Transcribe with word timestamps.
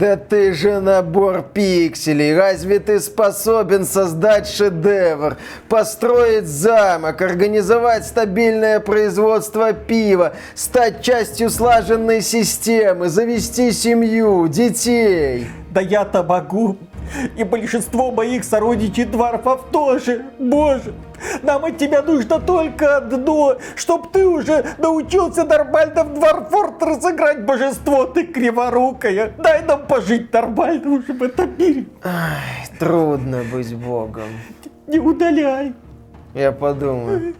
Да 0.00 0.16
ты 0.16 0.54
же 0.54 0.80
набор 0.80 1.42
пикселей. 1.42 2.34
Разве 2.34 2.78
ты 2.78 3.00
способен 3.00 3.84
создать 3.84 4.48
шедевр, 4.48 5.36
построить 5.68 6.46
замок, 6.46 7.20
организовать 7.20 8.06
стабильное 8.06 8.80
производство 8.80 9.74
пива, 9.74 10.32
стать 10.54 11.02
частью 11.02 11.50
слаженной 11.50 12.22
системы, 12.22 13.10
завести 13.10 13.72
семью, 13.72 14.48
детей? 14.48 15.48
Да 15.70 15.82
я-то 15.82 16.22
могу. 16.22 16.78
И 17.36 17.44
большинство 17.44 18.10
моих 18.10 18.44
сородичей 18.44 19.04
дворфов 19.04 19.66
тоже. 19.70 20.24
Боже, 20.38 20.94
нам 21.42 21.64
от 21.64 21.78
тебя 21.78 22.02
нужно 22.02 22.40
только 22.40 22.96
одно, 22.96 23.56
чтоб 23.76 24.10
ты 24.12 24.26
уже 24.26 24.64
научился 24.78 25.44
нормально 25.44 26.04
в 26.04 26.14
Дворфорд 26.14 26.82
разыграть 26.82 27.44
божество, 27.44 28.04
ты 28.04 28.26
криворукая. 28.26 29.32
Дай 29.38 29.62
нам 29.64 29.86
пожить 29.86 30.32
нормально 30.32 30.90
уже 30.90 31.12
в 31.12 31.22
этом 31.22 31.56
мире. 31.58 31.84
Ай, 32.02 32.68
трудно 32.78 33.42
быть 33.52 33.74
богом. 33.74 34.28
Не 34.86 34.98
удаляй. 34.98 35.74
Я 36.34 36.52
подумаю. 36.52 37.34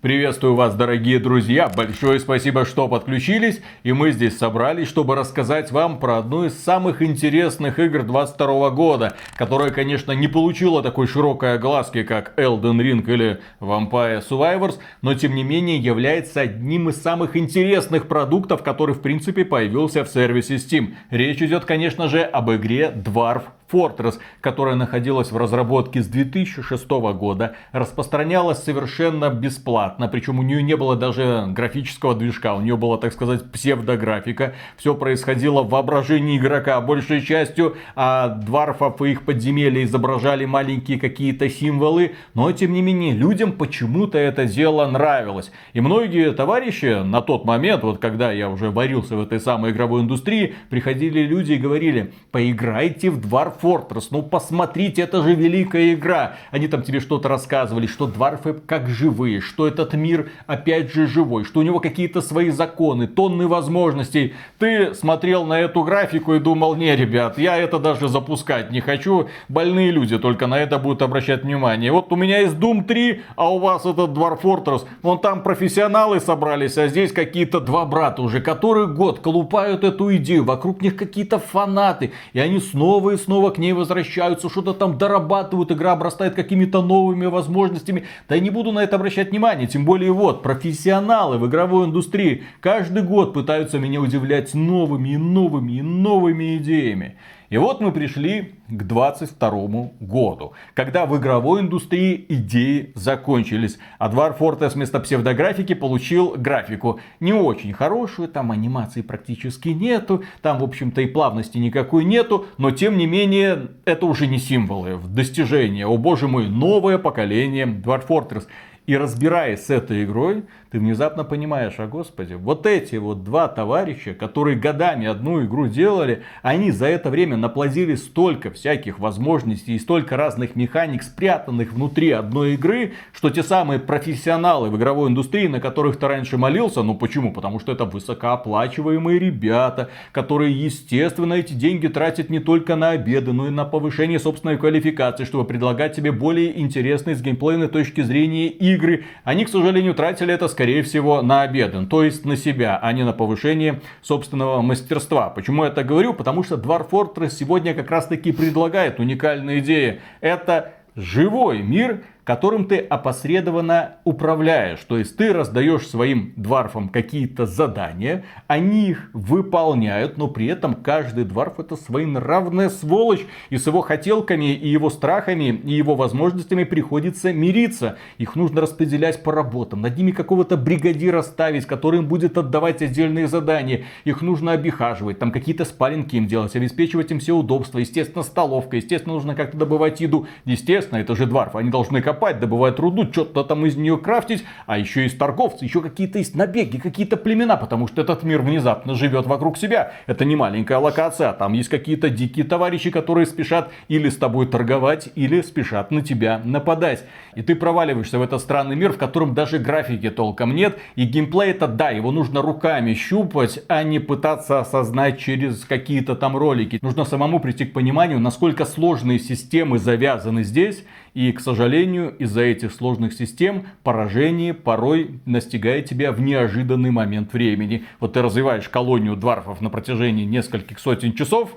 Приветствую 0.00 0.54
вас, 0.54 0.74
дорогие 0.76 1.18
друзья! 1.18 1.68
Большое 1.68 2.20
спасибо, 2.20 2.64
что 2.64 2.88
подключились. 2.88 3.60
И 3.82 3.92
мы 3.92 4.12
здесь 4.12 4.38
собрались, 4.38 4.88
чтобы 4.88 5.14
рассказать 5.14 5.70
вам 5.72 6.00
про 6.00 6.16
одну 6.16 6.46
из 6.46 6.58
самых 6.58 7.02
интересных 7.02 7.78
игр 7.78 8.02
22 8.04 8.70
года, 8.70 9.14
которая, 9.36 9.70
конечно, 9.70 10.12
не 10.12 10.26
получила 10.26 10.82
такой 10.82 11.06
широкой 11.06 11.56
огласки, 11.56 12.02
как 12.02 12.32
Elden 12.38 12.78
Ring 12.78 13.12
или 13.12 13.40
Vampire 13.60 14.26
Survivors, 14.26 14.78
но, 15.02 15.12
тем 15.12 15.34
не 15.34 15.42
менее, 15.44 15.76
является 15.76 16.40
одним 16.40 16.88
из 16.88 16.96
самых 16.96 17.36
интересных 17.36 18.08
продуктов, 18.08 18.62
который, 18.62 18.94
в 18.94 19.02
принципе, 19.02 19.44
появился 19.44 20.02
в 20.02 20.08
сервисе 20.08 20.54
Steam. 20.54 20.94
Речь 21.10 21.42
идет, 21.42 21.66
конечно 21.66 22.08
же, 22.08 22.22
об 22.22 22.50
игре 22.50 22.90
Dwarf 22.90 23.42
Fortress, 23.72 24.18
которая 24.40 24.74
находилась 24.74 25.32
в 25.32 25.36
разработке 25.36 26.02
с 26.02 26.06
2006 26.06 26.88
года, 26.90 27.54
распространялась 27.72 28.62
совершенно 28.62 29.30
бесплатно, 29.30 30.08
причем 30.08 30.38
у 30.38 30.42
нее 30.42 30.62
не 30.62 30.76
было 30.76 30.96
даже 30.96 31.46
графического 31.48 32.14
движка, 32.14 32.54
у 32.54 32.60
нее 32.60 32.76
была, 32.76 32.98
так 32.98 33.12
сказать, 33.12 33.50
псевдографика. 33.50 34.54
Все 34.76 34.94
происходило 34.94 35.62
в 35.62 35.70
воображении 35.70 36.38
игрока 36.38 36.80
большей 36.80 37.22
частью, 37.22 37.76
а 37.94 38.28
дварфов 38.28 39.02
и 39.02 39.12
их 39.12 39.22
подземелья 39.24 39.84
изображали 39.84 40.44
маленькие 40.44 40.98
какие-то 40.98 41.48
символы, 41.48 42.14
но 42.34 42.50
тем 42.52 42.72
не 42.72 42.82
менее 42.82 43.14
людям 43.14 43.52
почему-то 43.52 44.18
это 44.18 44.46
дело 44.46 44.86
нравилось. 44.86 45.52
И 45.72 45.80
многие 45.80 46.32
товарищи 46.32 47.02
на 47.02 47.20
тот 47.20 47.44
момент, 47.44 47.82
вот 47.82 47.98
когда 47.98 48.32
я 48.32 48.48
уже 48.48 48.70
варился 48.70 49.16
в 49.16 49.22
этой 49.22 49.40
самой 49.40 49.72
игровой 49.72 50.02
индустрии, 50.02 50.54
приходили 50.68 51.20
люди 51.20 51.52
и 51.52 51.58
говорили, 51.58 52.12
поиграйте 52.30 53.10
в 53.10 53.18
Dwarf 53.18 53.59
Fortress. 53.62 54.08
Ну 54.10 54.22
посмотрите, 54.22 55.02
это 55.02 55.22
же 55.22 55.34
великая 55.34 55.94
игра. 55.94 56.36
Они 56.50 56.68
там 56.68 56.82
тебе 56.82 57.00
что-то 57.00 57.28
рассказывали, 57.28 57.86
что 57.86 58.06
дварфы 58.06 58.54
как 58.54 58.88
живые, 58.88 59.40
что 59.40 59.66
этот 59.66 59.94
мир 59.94 60.30
опять 60.46 60.92
же 60.92 61.06
живой, 61.06 61.44
что 61.44 61.60
у 61.60 61.62
него 61.62 61.80
какие-то 61.80 62.20
свои 62.20 62.50
законы, 62.50 63.06
тонны 63.06 63.46
возможностей. 63.46 64.34
Ты 64.58 64.94
смотрел 64.94 65.44
на 65.44 65.60
эту 65.60 65.82
графику 65.82 66.34
и 66.34 66.40
думал, 66.40 66.74
не, 66.74 66.94
ребят, 66.94 67.38
я 67.38 67.56
это 67.56 67.78
даже 67.78 68.08
запускать 68.08 68.70
не 68.70 68.80
хочу. 68.80 69.28
Больные 69.48 69.90
люди 69.90 70.18
только 70.18 70.46
на 70.46 70.58
это 70.58 70.78
будут 70.78 71.02
обращать 71.02 71.44
внимание. 71.44 71.92
Вот 71.92 72.12
у 72.12 72.16
меня 72.16 72.38
есть 72.38 72.54
Doom 72.54 72.84
3, 72.84 73.22
а 73.36 73.52
у 73.52 73.58
вас 73.58 73.84
этот 73.84 74.10
Dwarf 74.10 74.42
Fortress. 74.42 74.86
Вон 75.02 75.20
там 75.20 75.42
профессионалы 75.42 76.20
собрались, 76.20 76.78
а 76.78 76.88
здесь 76.88 77.12
какие-то 77.12 77.60
два 77.60 77.84
брата 77.84 78.22
уже, 78.22 78.40
которые 78.40 78.86
год 78.88 79.20
колупают 79.20 79.84
эту 79.84 80.14
идею. 80.16 80.44
Вокруг 80.44 80.82
них 80.82 80.96
какие-то 80.96 81.38
фанаты. 81.38 82.12
И 82.32 82.40
они 82.40 82.60
снова 82.60 83.10
и 83.10 83.16
снова 83.16 83.49
к 83.50 83.58
ней 83.58 83.72
возвращаются, 83.72 84.48
что-то 84.48 84.72
там 84.72 84.98
дорабатывают, 84.98 85.70
игра 85.70 85.92
обрастает 85.92 86.34
какими-то 86.34 86.82
новыми 86.82 87.26
возможностями. 87.26 88.04
Да 88.28 88.34
я 88.34 88.40
не 88.40 88.50
буду 88.50 88.72
на 88.72 88.80
это 88.80 88.96
обращать 88.96 89.30
внимание, 89.30 89.66
тем 89.66 89.84
более 89.84 90.12
вот, 90.12 90.42
профессионалы 90.42 91.38
в 91.38 91.46
игровой 91.46 91.86
индустрии 91.86 92.44
каждый 92.60 93.02
год 93.02 93.34
пытаются 93.34 93.78
меня 93.78 94.00
удивлять 94.00 94.54
новыми 94.54 95.10
и 95.10 95.16
новыми 95.16 95.72
и 95.72 95.82
новыми 95.82 96.56
идеями. 96.56 97.16
И 97.50 97.58
вот 97.58 97.80
мы 97.80 97.90
пришли 97.90 98.54
к 98.68 98.84
22 98.84 99.50
году, 99.98 100.52
когда 100.74 101.04
в 101.04 101.18
игровой 101.18 101.62
индустрии 101.62 102.24
идеи 102.28 102.92
закончились. 102.94 103.80
А 103.98 104.08
Dwarf 104.08 104.38
Fortress 104.38 104.74
вместо 104.74 105.00
псевдографики 105.00 105.74
получил 105.74 106.36
графику. 106.36 107.00
Не 107.18 107.32
очень 107.32 107.72
хорошую, 107.72 108.28
там 108.28 108.52
анимации 108.52 109.02
практически 109.02 109.70
нету, 109.70 110.22
там 110.42 110.60
в 110.60 110.62
общем-то 110.62 111.00
и 111.00 111.06
плавности 111.06 111.58
никакой 111.58 112.04
нету, 112.04 112.46
но 112.56 112.70
тем 112.70 112.96
не 112.96 113.08
менее 113.08 113.70
это 113.84 114.06
уже 114.06 114.28
не 114.28 114.38
символы 114.38 115.00
достижения. 115.04 115.88
О 115.88 115.96
боже 115.96 116.28
мой, 116.28 116.46
новое 116.46 116.98
поколение 116.98 117.66
Dwarf 117.66 118.06
Fortress. 118.06 118.46
И 118.86 118.96
разбираясь 118.96 119.66
с 119.66 119.70
этой 119.70 120.04
игрой, 120.04 120.44
ты 120.70 120.78
внезапно 120.78 121.24
понимаешь, 121.24 121.74
а 121.78 121.88
господи, 121.88 122.34
вот 122.34 122.64
эти 122.64 122.94
вот 122.94 123.24
два 123.24 123.48
товарища, 123.48 124.14
которые 124.14 124.56
годами 124.56 125.08
одну 125.08 125.44
игру 125.44 125.66
делали, 125.66 126.22
они 126.42 126.70
за 126.70 126.86
это 126.86 127.10
время 127.10 127.36
наплодили 127.36 127.96
столько 127.96 128.52
всяких 128.52 129.00
возможностей 129.00 129.74
и 129.74 129.80
столько 129.80 130.16
разных 130.16 130.54
механик, 130.54 131.02
спрятанных 131.02 131.72
внутри 131.72 132.12
одной 132.12 132.54
игры, 132.54 132.92
что 133.12 133.30
те 133.30 133.42
самые 133.42 133.80
профессионалы 133.80 134.70
в 134.70 134.76
игровой 134.76 135.10
индустрии, 135.10 135.48
на 135.48 135.58
которых 135.58 135.96
ты 135.96 136.06
раньше 136.06 136.38
молился, 136.38 136.84
ну 136.84 136.94
почему? 136.94 137.32
Потому 137.32 137.58
что 137.58 137.72
это 137.72 137.84
высокооплачиваемые 137.84 139.18
ребята, 139.18 139.90
которые, 140.12 140.52
естественно, 140.52 141.34
эти 141.34 141.52
деньги 141.52 141.88
тратят 141.88 142.30
не 142.30 142.38
только 142.38 142.76
на 142.76 142.90
обеды, 142.90 143.32
но 143.32 143.48
и 143.48 143.50
на 143.50 143.64
повышение 143.64 144.20
собственной 144.20 144.56
квалификации, 144.56 145.24
чтобы 145.24 145.46
предлагать 145.46 145.96
тебе 145.96 146.12
более 146.12 146.60
интересные 146.60 147.16
с 147.16 147.22
геймплейной 147.22 147.66
точки 147.66 148.02
зрения 148.02 148.46
игры. 148.46 149.04
Они, 149.24 149.44
к 149.44 149.48
сожалению, 149.48 149.94
тратили 149.94 150.32
это, 150.32 150.46
скорее 150.60 150.82
всего, 150.82 151.22
на 151.22 151.40
обеды, 151.40 151.86
то 151.86 152.04
есть 152.04 152.26
на 152.26 152.36
себя, 152.36 152.78
а 152.82 152.92
не 152.92 153.02
на 153.02 153.14
повышение 153.14 153.80
собственного 154.02 154.60
мастерства. 154.60 155.30
Почему 155.30 155.64
я 155.64 155.70
это 155.70 155.82
говорю? 155.82 156.12
Потому 156.12 156.42
что 156.42 156.56
Dwarf 156.56 156.90
Fortress 156.90 157.30
сегодня 157.30 157.72
как 157.72 157.90
раз 157.90 158.08
таки 158.08 158.30
предлагает 158.30 159.00
уникальные 159.00 159.60
идеи. 159.60 160.02
Это 160.20 160.74
живой 160.96 161.62
мир, 161.62 162.02
которым 162.24 162.66
ты 162.66 162.78
опосредованно 162.78 163.96
управляешь. 164.04 164.80
То 164.80 164.98
есть 164.98 165.16
ты 165.16 165.32
раздаешь 165.32 165.86
своим 165.86 166.32
дварфам 166.36 166.88
какие-то 166.88 167.46
задания, 167.46 168.24
они 168.46 168.88
их 168.88 169.10
выполняют, 169.12 170.18
но 170.18 170.28
при 170.28 170.46
этом 170.46 170.74
каждый 170.74 171.24
дварф 171.24 171.58
это 171.60 171.76
своенравная 171.76 172.68
сволочь. 172.68 173.26
И 173.50 173.56
с 173.56 173.66
его 173.66 173.80
хотелками, 173.80 174.52
и 174.52 174.68
его 174.68 174.90
страхами, 174.90 175.60
и 175.64 175.72
его 175.72 175.94
возможностями 175.94 176.64
приходится 176.64 177.32
мириться. 177.32 177.96
Их 178.18 178.36
нужно 178.36 178.60
распределять 178.60 179.22
по 179.22 179.32
работам. 179.32 179.80
Над 179.80 179.96
ними 179.96 180.10
какого-то 180.12 180.56
бригадира 180.56 181.22
ставить, 181.22 181.66
который 181.66 182.00
им 182.00 182.06
будет 182.06 182.38
отдавать 182.38 182.82
отдельные 182.82 183.26
задания. 183.26 183.84
Их 184.04 184.22
нужно 184.22 184.52
обихаживать, 184.52 185.18
там 185.18 185.32
какие-то 185.32 185.64
спаленки 185.64 186.16
им 186.16 186.26
делать, 186.26 186.56
обеспечивать 186.56 187.10
им 187.10 187.18
все 187.20 187.36
удобства. 187.36 187.78
Естественно, 187.78 188.22
столовка, 188.22 188.76
естественно, 188.76 189.14
нужно 189.14 189.34
как-то 189.34 189.56
добывать 189.56 190.00
еду. 190.00 190.26
Естественно, 190.44 190.98
это 190.98 191.16
же 191.16 191.26
дварф, 191.26 191.56
они 191.56 191.70
должны 191.70 192.02
копать 192.10 192.40
добывать 192.40 192.80
руду, 192.80 193.06
что-то 193.12 193.44
там 193.44 193.64
из 193.66 193.76
нее 193.76 193.96
крафтить, 193.96 194.44
а 194.66 194.78
еще 194.78 195.04
есть 195.04 195.16
торговцы, 195.16 195.64
еще 195.64 195.80
какие-то 195.80 196.18
есть 196.18 196.34
набеги, 196.34 196.78
какие-то 196.78 197.16
племена, 197.16 197.56
потому 197.56 197.86
что 197.86 198.02
этот 198.02 198.24
мир 198.24 198.42
внезапно 198.42 198.96
живет 198.96 199.26
вокруг 199.26 199.56
себя. 199.56 199.92
Это 200.08 200.24
не 200.24 200.34
маленькая 200.34 200.78
локация, 200.78 201.30
а 201.30 201.32
там 201.32 201.52
есть 201.52 201.68
какие-то 201.68 202.10
дикие 202.10 202.44
товарищи, 202.44 202.90
которые 202.90 203.26
спешат 203.26 203.70
или 203.86 204.08
с 204.08 204.16
тобой 204.16 204.48
торговать, 204.48 205.10
или 205.14 205.40
спешат 205.40 205.92
на 205.92 206.02
тебя 206.02 206.40
нападать. 206.42 207.04
И 207.36 207.42
ты 207.42 207.54
проваливаешься 207.54 208.18
в 208.18 208.22
этот 208.22 208.40
странный 208.40 208.74
мир, 208.74 208.92
в 208.92 208.98
котором 208.98 209.32
даже 209.32 209.60
графики 209.60 210.10
толком 210.10 210.52
нет, 210.52 210.78
и 210.96 211.04
геймплей 211.04 211.52
это 211.52 211.68
да, 211.68 211.90
его 211.90 212.10
нужно 212.10 212.42
руками 212.42 212.94
щупать, 212.94 213.60
а 213.68 213.84
не 213.84 214.00
пытаться 214.00 214.58
осознать 214.58 215.20
через 215.20 215.64
какие-то 215.64 216.16
там 216.16 216.36
ролики. 216.36 216.80
Нужно 216.82 217.04
самому 217.04 217.38
прийти 217.38 217.66
к 217.66 217.72
пониманию, 217.72 218.18
насколько 218.18 218.64
сложные 218.64 219.20
системы 219.20 219.78
завязаны 219.78 220.42
здесь, 220.42 220.82
и, 221.14 221.32
к 221.32 221.40
сожалению, 221.40 222.14
из-за 222.18 222.42
этих 222.42 222.72
сложных 222.72 223.12
систем 223.12 223.66
поражение 223.82 224.54
порой 224.54 225.20
настигает 225.24 225.86
тебя 225.86 226.12
в 226.12 226.20
неожиданный 226.20 226.90
момент 226.90 227.32
времени. 227.32 227.84
Вот 227.98 228.12
ты 228.12 228.22
развиваешь 228.22 228.68
колонию 228.68 229.16
дварфов 229.16 229.60
на 229.60 229.70
протяжении 229.70 230.24
нескольких 230.24 230.78
сотен 230.78 231.14
часов, 231.14 231.56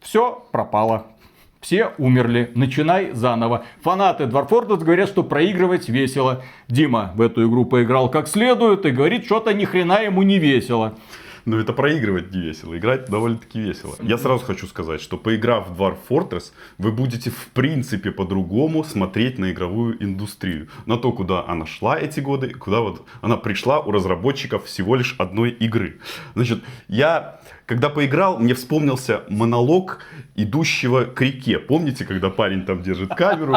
все 0.00 0.44
пропало. 0.52 1.06
Все 1.60 1.92
умерли, 1.98 2.52
начинай 2.54 3.10
заново. 3.12 3.64
Фанаты 3.82 4.24
Dwarf 4.24 4.76
говорят, 4.76 5.08
что 5.08 5.24
проигрывать 5.24 5.88
весело. 5.88 6.44
Дима 6.68 7.12
в 7.16 7.20
эту 7.20 7.48
игру 7.48 7.64
поиграл 7.64 8.08
как 8.10 8.28
следует 8.28 8.86
и 8.86 8.90
говорит, 8.90 9.24
что-то 9.24 9.52
ни 9.52 9.64
хрена 9.64 10.02
ему 10.02 10.22
не 10.22 10.38
весело. 10.38 10.94
Но 11.48 11.58
это 11.58 11.72
проигрывать 11.72 12.30
не 12.30 12.42
весело, 12.42 12.76
играть 12.76 13.08
довольно-таки 13.08 13.58
весело. 13.58 13.96
Я 14.02 14.18
сразу 14.18 14.44
хочу 14.44 14.66
сказать, 14.66 15.00
что 15.00 15.16
поиграв 15.16 15.70
в 15.70 15.80
Dwarf 15.80 15.96
Fortress, 16.06 16.52
вы 16.76 16.92
будете 16.92 17.30
в 17.30 17.46
принципе 17.54 18.10
по-другому 18.10 18.84
смотреть 18.84 19.38
на 19.38 19.50
игровую 19.50 19.96
индустрию. 20.04 20.68
На 20.84 20.98
то, 20.98 21.10
куда 21.10 21.46
она 21.48 21.64
шла 21.64 21.98
эти 21.98 22.20
годы, 22.20 22.50
куда 22.50 22.80
вот 22.80 23.06
она 23.22 23.38
пришла 23.38 23.80
у 23.80 23.90
разработчиков 23.92 24.66
всего 24.66 24.94
лишь 24.94 25.14
одной 25.16 25.48
игры. 25.48 26.00
Значит, 26.34 26.62
я 26.86 27.40
когда 27.64 27.88
поиграл, 27.88 28.38
мне 28.38 28.54
вспомнился 28.54 29.22
монолог 29.28 30.00
идущего 30.36 31.04
к 31.04 31.20
реке. 31.22 31.58
Помните, 31.58 32.04
когда 32.04 32.28
парень 32.28 32.66
там 32.66 32.82
держит 32.82 33.10
камеру? 33.14 33.56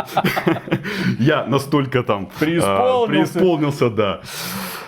Я 1.20 1.46
настолько 1.46 2.04
там 2.04 2.30
а, 2.42 3.08
преисполнился, 3.08 3.90
да. 3.90 4.22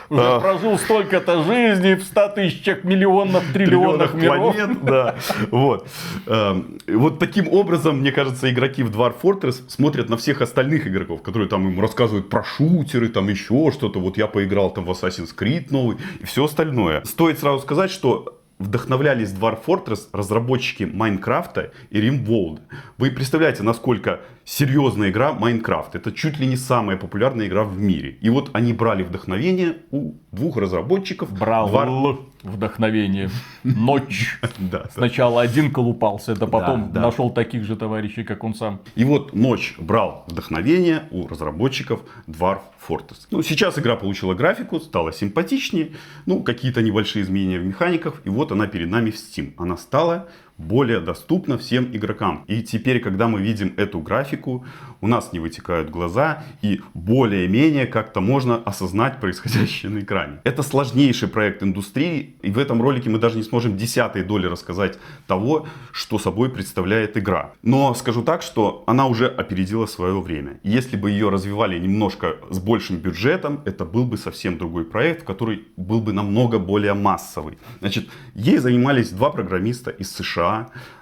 Уже 0.09 0.21
А. 0.21 0.39
прожил 0.39 0.77
столько-то 0.77 1.43
жизней 1.43 1.95
в 1.95 2.03
100 2.03 2.27
тысячах 2.29 2.83
миллионов, 2.83 3.43
триллионах 3.53 4.13
миров. 4.13 4.55
планет, 4.55 4.83
да. 4.83 5.15
Вот. 5.51 5.87
Эм, 6.27 6.77
Вот 6.87 7.19
таким 7.19 7.47
образом, 7.47 7.99
мне 7.99 8.11
кажется, 8.11 8.49
игроки 8.51 8.83
в 8.83 8.89
Dwarf 8.95 9.15
Fortress 9.21 9.69
смотрят 9.69 10.09
на 10.09 10.17
всех 10.17 10.41
остальных 10.41 10.87
игроков, 10.87 11.21
которые 11.21 11.47
там 11.49 11.67
им 11.67 11.79
рассказывают 11.79 12.29
про 12.29 12.43
шутеры, 12.43 13.07
там 13.09 13.27
еще 13.29 13.71
что-то. 13.71 13.99
Вот 13.99 14.17
я 14.17 14.27
поиграл 14.27 14.71
там 14.71 14.85
в 14.85 14.91
Assassin's 14.91 15.29
Creed 15.37 15.67
новый 15.69 15.97
и 16.19 16.25
все 16.25 16.45
остальное. 16.45 17.03
Стоит 17.05 17.39
сразу 17.39 17.61
сказать, 17.61 17.91
что 17.91 18.39
вдохновлялись 18.63 19.29
Dwarf 19.33 19.59
Fortress 19.65 20.07
разработчики 20.13 20.83
Майнкрафта 20.83 21.71
и 21.89 21.99
RimWorld. 21.99 22.61
Вы 22.97 23.11
представляете, 23.11 23.63
насколько 23.63 24.21
серьезная 24.45 25.09
игра 25.09 25.33
Майнкрафт. 25.33 25.95
Это 25.95 26.11
чуть 26.11 26.39
ли 26.39 26.47
не 26.47 26.55
самая 26.55 26.97
популярная 26.97 27.47
игра 27.47 27.63
в 27.63 27.77
мире. 27.77 28.17
И 28.21 28.29
вот 28.29 28.49
они 28.53 28.73
брали 28.73 29.03
вдохновение 29.03 29.77
у 29.91 30.13
двух 30.31 30.57
разработчиков. 30.57 31.31
Брал 31.31 31.69
Dwarf- 31.69 32.32
вдохновение. 32.43 33.29
Ночь. 33.63 34.39
Да, 34.41 34.83
да. 34.83 34.85
Сначала 34.93 35.41
один 35.41 35.71
колупался, 35.71 36.35
да 36.35 36.47
потом 36.47 36.91
да. 36.91 37.01
нашел 37.01 37.29
таких 37.29 37.63
же 37.63 37.75
товарищей, 37.75 38.23
как 38.23 38.43
он 38.43 38.53
сам. 38.53 38.81
И 38.95 39.03
вот 39.03 39.33
ночь 39.33 39.75
брал 39.77 40.25
вдохновение 40.27 41.03
у 41.11 41.27
разработчиков 41.27 42.01
Dwarf 42.27 42.61
Fortress. 42.87 43.27
Ну, 43.31 43.41
сейчас 43.41 43.79
игра 43.79 43.95
получила 43.95 44.33
графику, 44.33 44.79
стала 44.79 45.13
симпатичнее, 45.13 45.93
ну, 46.25 46.43
какие-то 46.43 46.81
небольшие 46.81 47.23
изменения 47.23 47.59
в 47.59 47.65
механиках, 47.65 48.21
и 48.25 48.29
вот 48.29 48.51
она 48.51 48.67
перед 48.67 48.89
нами 48.89 49.11
в 49.11 49.15
Steam. 49.15 49.53
Она 49.57 49.77
стала 49.77 50.27
более 50.57 50.99
доступна 50.99 51.57
всем 51.57 51.95
игрокам. 51.95 52.43
И 52.47 52.61
теперь, 52.61 52.99
когда 52.99 53.27
мы 53.27 53.41
видим 53.41 53.73
эту 53.77 53.99
графику, 53.99 54.65
у 55.01 55.07
нас 55.07 55.33
не 55.33 55.39
вытекают 55.39 55.89
глаза, 55.89 56.43
и 56.61 56.81
более-менее 56.93 57.87
как-то 57.87 58.21
можно 58.21 58.55
осознать 58.55 59.19
происходящее 59.19 59.91
на 59.91 59.99
экране. 59.99 60.39
Это 60.43 60.63
сложнейший 60.63 61.27
проект 61.27 61.63
индустрии, 61.63 62.35
и 62.41 62.51
в 62.51 62.57
этом 62.57 62.81
ролике 62.81 63.09
мы 63.09 63.19
даже 63.19 63.37
не 63.37 63.43
сможем 63.43 63.77
десятой 63.77 64.23
доли 64.23 64.47
рассказать 64.47 64.99
того, 65.27 65.67
что 65.91 66.19
собой 66.19 66.49
представляет 66.49 67.17
игра. 67.17 67.51
Но 67.63 67.93
скажу 67.93 68.23
так, 68.23 68.41
что 68.41 68.83
она 68.87 69.07
уже 69.07 69.27
опередила 69.27 69.85
свое 69.87 70.21
время. 70.21 70.59
Если 70.63 70.97
бы 70.97 71.11
ее 71.11 71.29
развивали 71.29 71.79
немножко 71.79 72.37
с 72.49 72.59
большим 72.59 72.97
бюджетом, 72.97 73.61
это 73.65 73.85
был 73.85 74.05
бы 74.05 74.17
совсем 74.17 74.57
другой 74.57 74.85
проект, 74.85 75.23
который 75.23 75.67
был 75.77 75.99
бы 76.01 76.13
намного 76.13 76.59
более 76.59 76.93
массовый. 76.93 77.57
Значит, 77.79 78.09
ей 78.35 78.57
занимались 78.57 79.09
два 79.09 79.29
программиста 79.29 79.91
из 79.91 80.11
США, 80.11 80.42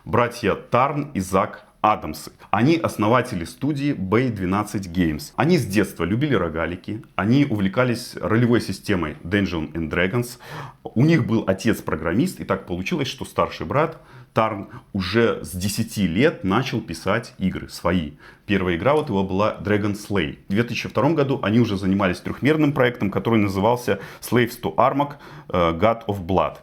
братья 0.06 0.56
Тарн 0.56 1.12
и 1.14 1.20
Зак 1.20 1.66
Адамсы. 1.82 2.32
Они 2.52 2.76
основатели 2.76 3.44
студии 3.44 3.94
Bay12 3.94 4.92
Games. 4.94 5.34
Они 5.36 5.58
с 5.58 5.66
детства 5.66 6.04
любили 6.04 6.36
рогалики, 6.36 7.02
они 7.16 7.46
увлекались 7.46 8.16
ролевой 8.22 8.62
системой 8.62 9.18
Dungeons 9.24 9.74
and 9.74 9.90
Dragons. 9.90 10.38
У 10.84 11.04
них 11.04 11.26
был 11.26 11.44
отец-программист, 11.48 12.40
и 12.40 12.44
так 12.44 12.68
получилось, 12.68 13.08
что 13.08 13.26
старший 13.26 13.66
брат 13.66 13.98
Тарн 14.34 14.70
уже 14.94 15.44
с 15.44 15.52
10 15.52 15.98
лет 15.98 16.44
начал 16.44 16.82
писать 16.82 17.34
игры 17.38 17.68
свои. 17.68 18.12
Первая 18.46 18.76
игра 18.76 18.94
вот 18.94 19.10
его 19.10 19.24
была 19.24 19.58
Dragon 19.62 19.94
Slay. 19.94 20.38
В 20.48 20.52
2002 20.52 21.12
году 21.12 21.40
они 21.44 21.60
уже 21.60 21.78
занимались 21.78 22.20
трехмерным 22.20 22.74
проектом, 22.74 23.12
который 23.12 23.40
назывался 23.40 24.00
Slaves 24.22 24.62
to 24.62 24.76
Armak 24.76 25.16
э, 25.50 25.74
God 25.74 26.06
of 26.06 26.26
Blood. 26.26 26.58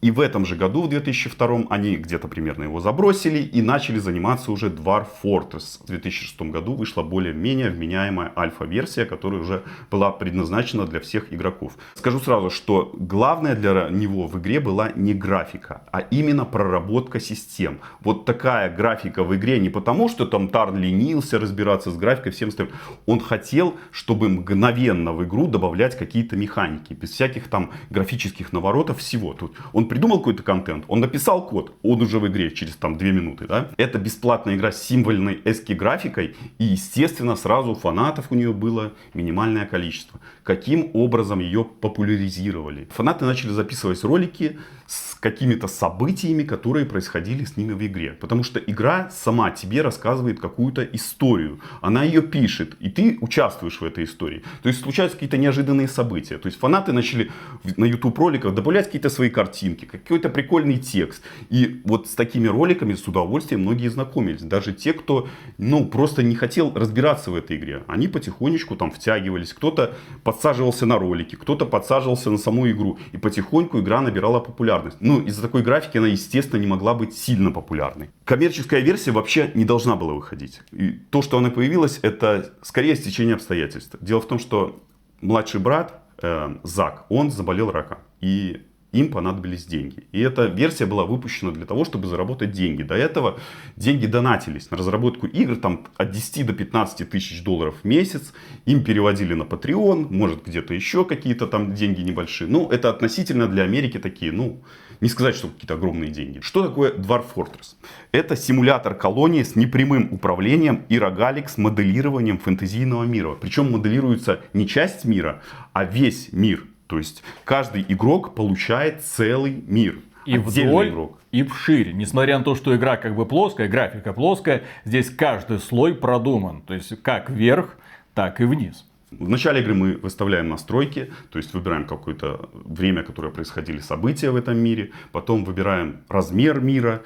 И 0.00 0.12
в 0.12 0.20
этом 0.20 0.46
же 0.46 0.54
году, 0.54 0.82
в 0.82 0.88
2002, 0.88 1.64
они 1.70 1.96
где-то 1.96 2.28
примерно 2.28 2.64
его 2.64 2.78
забросили 2.78 3.38
и 3.40 3.60
начали 3.62 3.98
заниматься 3.98 4.52
уже 4.52 4.68
Dwarf 4.68 5.08
Fortress. 5.24 5.82
В 5.82 5.86
2006 5.86 6.40
году 6.42 6.74
вышла 6.74 7.02
более-менее 7.02 7.70
вменяемая 7.70 8.32
альфа-версия, 8.36 9.06
которая 9.06 9.40
уже 9.40 9.64
была 9.90 10.12
предназначена 10.12 10.86
для 10.86 11.00
всех 11.00 11.32
игроков. 11.32 11.72
Скажу 11.94 12.20
сразу, 12.20 12.48
что 12.48 12.92
главное 12.94 13.56
для 13.56 13.88
него 13.90 14.28
в 14.28 14.38
игре 14.38 14.60
была 14.60 14.92
не 14.94 15.14
графика, 15.14 15.82
а 15.90 15.98
именно 15.98 16.44
проработка 16.44 17.18
систем. 17.18 17.80
Вот 18.00 18.24
такая 18.24 18.72
графика 18.72 19.24
в 19.24 19.34
игре 19.34 19.58
не 19.58 19.68
потому, 19.68 20.08
что 20.08 20.26
там 20.26 20.48
Тарн 20.48 20.78
ленился 20.78 21.40
разбираться 21.40 21.90
с 21.90 21.96
графикой, 21.96 22.30
всем 22.30 22.50
остальным. 22.50 22.76
Он 23.06 23.18
хотел, 23.18 23.74
чтобы 23.90 24.28
мгновенно 24.28 25.12
в 25.12 25.24
игру 25.24 25.48
добавлять 25.48 25.98
какие-то 25.98 26.36
механики, 26.36 26.92
без 26.92 27.10
всяких 27.10 27.48
там 27.48 27.72
графических 27.90 28.52
наворотов, 28.52 28.98
всего. 28.98 29.34
Тут 29.34 29.56
он 29.72 29.87
придумал 29.88 30.18
какой-то 30.18 30.42
контент, 30.42 30.84
он 30.88 31.00
написал 31.00 31.46
код, 31.46 31.74
он 31.82 32.00
уже 32.02 32.18
в 32.18 32.26
игре 32.28 32.50
через 32.50 32.76
там 32.76 32.96
2 32.96 33.08
минуты, 33.08 33.46
да. 33.46 33.70
Это 33.76 33.98
бесплатная 33.98 34.56
игра 34.56 34.72
с 34.72 34.82
символьной 34.82 35.40
эски 35.44 35.72
графикой, 35.72 36.36
и 36.58 36.64
естественно 36.64 37.36
сразу 37.36 37.74
фанатов 37.74 38.26
у 38.30 38.34
нее 38.34 38.52
было 38.52 38.92
минимальное 39.14 39.66
количество. 39.66 40.20
Каким 40.42 40.90
образом 40.94 41.40
ее 41.40 41.64
популяризировали? 41.64 42.88
Фанаты 42.90 43.24
начали 43.24 43.50
записывать 43.50 44.02
ролики 44.04 44.58
с 44.86 45.14
какими-то 45.20 45.68
событиями, 45.68 46.44
которые 46.44 46.86
происходили 46.86 47.44
с 47.44 47.56
ними 47.58 47.74
в 47.74 47.86
игре. 47.86 48.12
Потому 48.12 48.42
что 48.42 48.58
игра 48.58 49.10
сама 49.10 49.50
тебе 49.50 49.82
рассказывает 49.82 50.40
какую-то 50.40 50.82
историю. 50.82 51.60
Она 51.82 52.04
ее 52.04 52.22
пишет, 52.22 52.76
и 52.80 52.88
ты 52.88 53.18
участвуешь 53.20 53.80
в 53.80 53.84
этой 53.84 54.04
истории. 54.04 54.42
То 54.62 54.68
есть 54.68 54.80
случаются 54.80 55.16
какие-то 55.16 55.36
неожиданные 55.36 55.88
события. 55.88 56.38
То 56.38 56.46
есть 56.46 56.58
фанаты 56.58 56.92
начали 56.92 57.30
на 57.76 57.84
YouTube 57.84 58.18
роликах 58.18 58.54
добавлять 58.54 58.86
какие-то 58.86 59.10
свои 59.10 59.28
картинки, 59.28 59.77
какой-то 59.86 60.28
прикольный 60.28 60.78
текст. 60.78 61.22
И 61.50 61.80
вот 61.84 62.06
с 62.06 62.14
такими 62.14 62.46
роликами 62.46 62.94
с 62.94 63.06
удовольствием 63.06 63.62
многие 63.62 63.88
знакомились. 63.88 64.42
Даже 64.42 64.72
те, 64.72 64.92
кто 64.92 65.28
ну, 65.58 65.86
просто 65.86 66.22
не 66.22 66.34
хотел 66.34 66.72
разбираться 66.74 67.30
в 67.30 67.36
этой 67.36 67.56
игре. 67.56 67.84
Они 67.86 68.08
потихонечку 68.08 68.76
там 68.76 68.90
втягивались. 68.90 69.52
Кто-то 69.52 69.94
подсаживался 70.24 70.86
на 70.86 70.98
ролики, 70.98 71.36
кто-то 71.36 71.66
подсаживался 71.66 72.30
на 72.30 72.38
саму 72.38 72.70
игру. 72.70 72.98
И 73.12 73.18
потихоньку 73.18 73.80
игра 73.80 74.00
набирала 74.00 74.40
популярность. 74.40 74.98
Ну, 75.00 75.20
из-за 75.20 75.42
такой 75.42 75.62
графики 75.62 75.98
она, 75.98 76.08
естественно, 76.08 76.60
не 76.60 76.66
могла 76.66 76.94
быть 76.94 77.16
сильно 77.16 77.50
популярной. 77.50 78.10
Коммерческая 78.24 78.80
версия 78.80 79.12
вообще 79.12 79.50
не 79.54 79.64
должна 79.64 79.96
была 79.96 80.14
выходить. 80.14 80.60
И 80.72 80.90
то, 81.10 81.22
что 81.22 81.38
она 81.38 81.50
появилась, 81.50 81.98
это 82.02 82.52
скорее 82.62 82.96
стечение 82.96 83.34
обстоятельств. 83.34 83.96
Дело 84.00 84.20
в 84.20 84.26
том, 84.26 84.38
что 84.38 84.80
младший 85.20 85.60
брат 85.60 86.00
э, 86.22 86.56
Зак, 86.62 87.06
он 87.08 87.30
заболел 87.30 87.70
раком. 87.70 87.98
И 88.20 88.62
им 88.92 89.10
понадобились 89.10 89.66
деньги. 89.66 90.04
И 90.12 90.20
эта 90.20 90.46
версия 90.46 90.86
была 90.86 91.04
выпущена 91.04 91.50
для 91.52 91.66
того, 91.66 91.84
чтобы 91.84 92.06
заработать 92.08 92.52
деньги. 92.52 92.82
До 92.82 92.94
этого 92.94 93.38
деньги 93.76 94.06
донатились 94.06 94.70
на 94.70 94.76
разработку 94.76 95.26
игр 95.26 95.56
там, 95.56 95.86
от 95.96 96.10
10 96.10 96.46
до 96.46 96.52
15 96.52 97.08
тысяч 97.10 97.42
долларов 97.42 97.74
в 97.82 97.84
месяц. 97.84 98.32
Им 98.64 98.82
переводили 98.82 99.34
на 99.34 99.42
Patreon, 99.42 100.06
может 100.10 100.44
где-то 100.44 100.72
еще 100.74 101.04
какие-то 101.04 101.46
там 101.46 101.74
деньги 101.74 102.00
небольшие. 102.00 102.48
Ну, 102.48 102.68
это 102.70 102.88
относительно 102.88 103.46
для 103.46 103.64
Америки 103.64 103.98
такие, 103.98 104.32
ну, 104.32 104.62
не 105.00 105.08
сказать, 105.08 105.36
что 105.36 105.48
какие-то 105.48 105.74
огромные 105.74 106.10
деньги. 106.10 106.40
Что 106.40 106.66
такое 106.66 106.92
Dwarf 106.92 107.26
Fortress? 107.34 107.76
Это 108.10 108.36
симулятор 108.36 108.94
колонии 108.94 109.42
с 109.42 109.54
непрямым 109.54 110.12
управлением 110.12 110.84
и 110.88 110.98
рогалик 110.98 111.48
с 111.48 111.58
моделированием 111.58 112.38
фэнтезийного 112.38 113.04
мира. 113.04 113.34
Причем 113.40 113.70
моделируется 113.70 114.40
не 114.54 114.66
часть 114.66 115.04
мира, 115.04 115.42
а 115.72 115.84
весь 115.84 116.32
мир. 116.32 116.64
То 116.88 116.98
есть 116.98 117.22
каждый 117.44 117.84
игрок 117.88 118.34
получает 118.34 119.02
целый 119.02 119.62
мир. 119.66 120.00
И 120.26 120.36
вдоль, 120.36 120.88
игрок. 120.88 121.18
и 121.30 121.42
вширь. 121.42 121.92
Несмотря 121.92 122.38
на 122.38 122.44
то, 122.44 122.54
что 122.54 122.74
игра 122.76 122.96
как 122.96 123.14
бы 123.14 123.24
плоская, 123.24 123.68
графика 123.68 124.12
плоская, 124.12 124.64
здесь 124.84 125.08
каждый 125.08 125.60
слой 125.60 125.94
продуман. 125.94 126.62
То 126.62 126.74
есть 126.74 127.00
как 127.02 127.30
вверх, 127.30 127.76
так 128.14 128.40
и 128.40 128.44
вниз. 128.44 128.84
В 129.10 129.26
начале 129.26 129.62
игры 129.62 129.74
мы 129.74 129.96
выставляем 129.96 130.50
настройки, 130.50 131.10
то 131.30 131.38
есть 131.38 131.54
выбираем 131.54 131.86
какое-то 131.86 132.50
время, 132.52 133.02
которое 133.02 133.32
происходили 133.32 133.78
события 133.78 134.30
в 134.30 134.36
этом 134.36 134.58
мире, 134.58 134.90
потом 135.12 135.44
выбираем 135.44 136.00
размер 136.10 136.60
мира, 136.60 137.00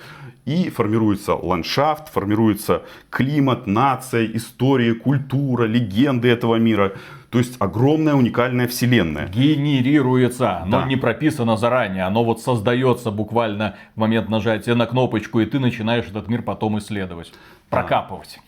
и 0.45 0.69
формируется 0.71 1.35
ландшафт, 1.35 2.09
формируется 2.13 2.83
климат, 3.09 3.69
нация, 3.69 4.27
история, 4.27 4.95
культура, 4.95 5.65
легенды 5.65 6.29
этого 6.29 6.57
мира. 6.57 6.95
То 7.33 7.39
есть 7.39 7.57
огромная 7.61 8.15
уникальная 8.15 8.69
вселенная. 8.69 9.27
Генерируется. 9.27 10.59
Оно 10.59 10.83
Да. 10.83 10.87
не 10.87 10.97
прописано 10.97 11.57
заранее. 11.57 12.05
Оно 12.05 12.25
вот 12.25 12.43
создается 12.43 13.11
буквально 13.11 13.77
в 13.97 14.01
момент 14.01 14.29
нажатия 14.29 14.75
на 14.75 14.85
кнопочку, 14.85 15.41
и 15.41 15.47
ты 15.47 15.59
начинаешь 15.59 16.05
этот 16.07 16.29
мир 16.29 16.43
потом 16.43 16.79
исследовать. 16.79 17.33
Прокапывать. 17.71 18.39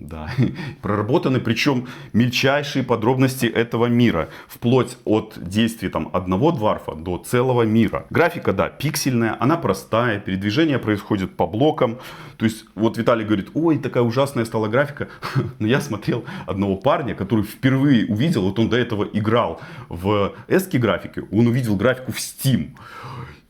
Да, 0.00 0.30
проработаны, 0.82 1.40
причем 1.40 1.86
мельчайшие 2.14 2.82
подробности 2.82 3.44
этого 3.44 3.84
мира, 3.86 4.30
вплоть 4.48 4.96
от 5.04 5.34
действий 5.36 5.90
там 5.90 6.08
одного 6.14 6.52
дварфа 6.52 6.94
до 6.94 7.18
целого 7.18 7.62
мира. 7.62 8.06
Графика, 8.08 8.54
да, 8.54 8.70
пиксельная, 8.70 9.36
она 9.38 9.58
простая, 9.58 10.18
передвижение 10.18 10.78
происходит 10.78 11.36
по 11.36 11.46
блокам. 11.46 11.98
То 12.38 12.46
есть, 12.46 12.64
вот 12.74 12.96
Виталий 12.96 13.26
говорит, 13.26 13.50
ой, 13.52 13.78
такая 13.78 14.02
ужасная 14.02 14.46
стала 14.46 14.68
графика. 14.68 15.08
Но 15.58 15.66
я 15.66 15.82
смотрел 15.82 16.24
одного 16.46 16.76
парня, 16.76 17.14
который 17.14 17.44
впервые 17.44 18.06
увидел, 18.06 18.42
вот 18.42 18.58
он 18.58 18.70
до 18.70 18.78
этого 18.78 19.04
играл 19.04 19.60
в 19.90 20.32
эски 20.48 20.78
графике, 20.78 21.24
он 21.30 21.46
увидел 21.46 21.76
графику 21.76 22.12
в 22.12 22.16
Steam. 22.16 22.70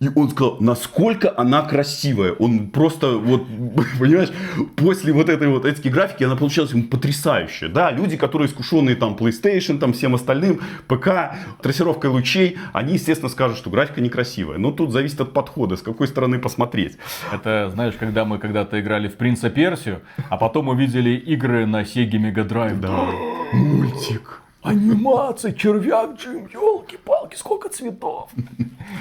И 0.00 0.08
он 0.14 0.30
сказал, 0.30 0.56
насколько 0.60 1.32
она 1.36 1.60
красивая. 1.60 2.32
Он 2.32 2.70
просто, 2.70 3.18
вот, 3.18 3.46
понимаешь, 3.98 4.30
после 4.76 5.12
вот 5.12 5.28
этой 5.28 5.48
вот 5.48 5.66
этой 5.66 5.90
графики 5.90 6.24
она 6.24 6.36
получилась 6.40 6.72
ему 6.72 6.84
потрясающая. 6.84 7.68
Да, 7.68 7.92
люди, 7.92 8.16
которые 8.16 8.48
искушенные 8.48 8.96
там 8.96 9.14
PlayStation, 9.14 9.78
там 9.78 9.92
всем 9.92 10.14
остальным, 10.14 10.60
ПК, 10.88 11.36
трассировкой 11.62 12.10
лучей, 12.10 12.58
они, 12.72 12.94
естественно, 12.94 13.28
скажут, 13.28 13.58
что 13.58 13.70
графика 13.70 14.00
некрасивая. 14.00 14.58
Но 14.58 14.72
тут 14.72 14.90
зависит 14.90 15.20
от 15.20 15.32
подхода, 15.32 15.76
с 15.76 15.82
какой 15.82 16.08
стороны 16.08 16.38
посмотреть. 16.38 16.96
Это, 17.32 17.70
знаешь, 17.72 17.94
когда 17.98 18.24
мы 18.24 18.38
когда-то 18.38 18.80
играли 18.80 19.08
в 19.08 19.16
Принца 19.16 19.50
Персию, 19.50 20.00
а 20.28 20.36
потом 20.36 20.68
увидели 20.68 21.10
игры 21.10 21.66
на 21.66 21.82
Sega 21.82 22.12
Mega 22.12 22.48
Drive. 22.48 22.80
Да, 22.80 23.10
мультик. 23.52 24.40
Анимация, 24.62 25.52
червяк, 25.52 26.16
Джим, 26.16 26.46
елки-палки, 26.52 27.34
сколько 27.34 27.70
цветов. 27.70 28.30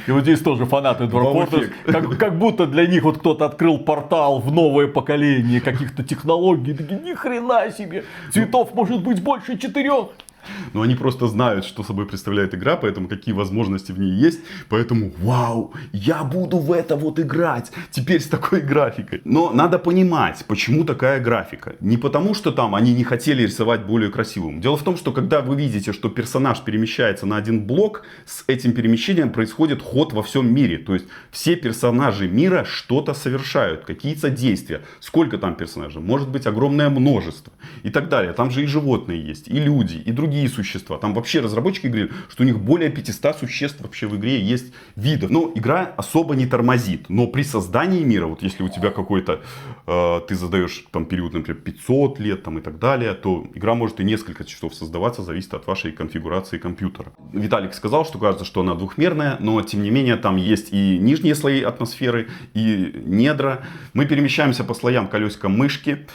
И 0.07 0.11
вот 0.11 0.23
здесь 0.23 0.39
тоже 0.39 0.65
фанаты 0.65 1.05
эффект. 1.05 1.73
как, 1.85 2.17
как 2.17 2.37
будто 2.37 2.65
для 2.65 2.87
них 2.87 3.03
вот 3.03 3.19
кто-то 3.19 3.45
открыл 3.45 3.77
портал 3.77 4.39
в 4.39 4.51
новое 4.51 4.87
поколение 4.87 5.59
каких-то 5.59 6.03
технологий. 6.03 6.73
Такие, 6.73 6.99
ни 6.99 7.13
хрена 7.13 7.71
себе, 7.71 8.05
цветов 8.31 8.73
может 8.73 9.03
быть 9.03 9.21
больше 9.21 9.57
четырех. 9.57 10.09
Но 10.73 10.81
они 10.81 10.95
просто 10.95 11.27
знают, 11.27 11.65
что 11.65 11.83
собой 11.83 12.05
представляет 12.05 12.53
игра, 12.53 12.75
поэтому 12.75 13.07
какие 13.07 13.33
возможности 13.33 13.91
в 13.91 13.99
ней 13.99 14.11
есть. 14.11 14.39
Поэтому, 14.69 15.11
вау, 15.19 15.73
я 15.93 16.23
буду 16.23 16.57
в 16.57 16.71
это 16.71 16.95
вот 16.95 17.19
играть. 17.19 17.71
Теперь 17.91 18.21
с 18.21 18.27
такой 18.27 18.61
графикой. 18.61 19.21
Но 19.25 19.51
надо 19.51 19.79
понимать, 19.79 20.45
почему 20.47 20.83
такая 20.83 21.19
графика. 21.19 21.75
Не 21.79 21.97
потому, 21.97 22.33
что 22.33 22.51
там 22.51 22.75
они 22.75 22.93
не 22.93 23.03
хотели 23.03 23.43
рисовать 23.43 23.85
более 23.85 24.11
красивым. 24.11 24.61
Дело 24.61 24.77
в 24.77 24.83
том, 24.83 24.97
что 24.97 25.11
когда 25.11 25.41
вы 25.41 25.55
видите, 25.55 25.93
что 25.93 26.09
персонаж 26.09 26.61
перемещается 26.61 27.25
на 27.25 27.37
один 27.37 27.65
блок, 27.65 28.03
с 28.25 28.43
этим 28.47 28.73
перемещением 28.73 29.31
происходит 29.31 29.81
ход 29.81 30.13
во 30.13 30.21
всем 30.23 30.53
мире. 30.53 30.77
То 30.77 30.93
есть 30.93 31.05
все 31.31 31.55
персонажи 31.55 32.27
мира 32.27 32.65
что-то 32.65 33.13
совершают, 33.13 33.85
какие-то 33.85 34.29
действия. 34.29 34.81
Сколько 34.99 35.37
там 35.37 35.55
персонажей? 35.55 36.01
Может 36.01 36.29
быть 36.29 36.47
огромное 36.47 36.89
множество. 36.89 37.53
И 37.83 37.89
так 37.89 38.09
далее. 38.09 38.33
Там 38.33 38.51
же 38.51 38.63
и 38.63 38.65
животные 38.65 39.21
есть, 39.21 39.47
и 39.47 39.59
люди, 39.59 39.97
и 39.97 40.11
другие 40.11 40.28
существа. 40.47 40.97
Там 40.97 41.13
вообще 41.13 41.39
разработчики 41.39 41.87
говорили, 41.87 42.11
что 42.29 42.43
у 42.43 42.45
них 42.45 42.59
более 42.59 42.89
500 42.89 43.37
существ 43.37 43.81
вообще 43.81 44.07
в 44.07 44.15
игре 44.15 44.39
есть 44.41 44.73
видов. 44.95 45.29
Но 45.29 45.51
игра 45.55 45.93
особо 45.97 46.35
не 46.35 46.45
тормозит. 46.45 47.09
Но 47.09 47.27
при 47.27 47.43
создании 47.43 48.03
мира, 48.03 48.27
вот 48.27 48.43
если 48.43 48.63
у 48.63 48.69
тебя 48.69 48.91
какой-то, 48.91 49.41
э, 49.87 50.21
ты 50.27 50.35
задаешь 50.35 50.85
там 50.91 51.05
период, 51.05 51.33
например, 51.33 51.61
500 51.61 52.19
лет 52.19 52.43
там 52.43 52.57
и 52.57 52.61
так 52.61 52.79
далее, 52.79 53.13
то 53.13 53.47
игра 53.53 53.75
может 53.75 53.99
и 53.99 54.03
несколько 54.03 54.43
часов 54.45 54.73
создаваться, 54.75 55.23
зависит 55.23 55.53
от 55.53 55.67
вашей 55.67 55.91
конфигурации 55.91 56.57
компьютера. 56.57 57.11
Виталик 57.33 57.73
сказал, 57.73 58.05
что 58.05 58.19
кажется, 58.19 58.45
что 58.45 58.61
она 58.61 58.75
двухмерная, 58.75 59.37
но 59.39 59.61
тем 59.61 59.83
не 59.83 59.91
менее 59.91 60.15
там 60.15 60.37
есть 60.37 60.69
и 60.71 60.97
нижние 60.97 61.35
слои 61.35 61.61
атмосферы, 61.61 62.27
и 62.53 62.93
недра. 63.05 63.65
Мы 63.93 64.05
перемещаемся 64.05 64.63
по 64.63 64.73
слоям 64.73 65.07
колесиком 65.07 65.57
мышки. 65.57 66.07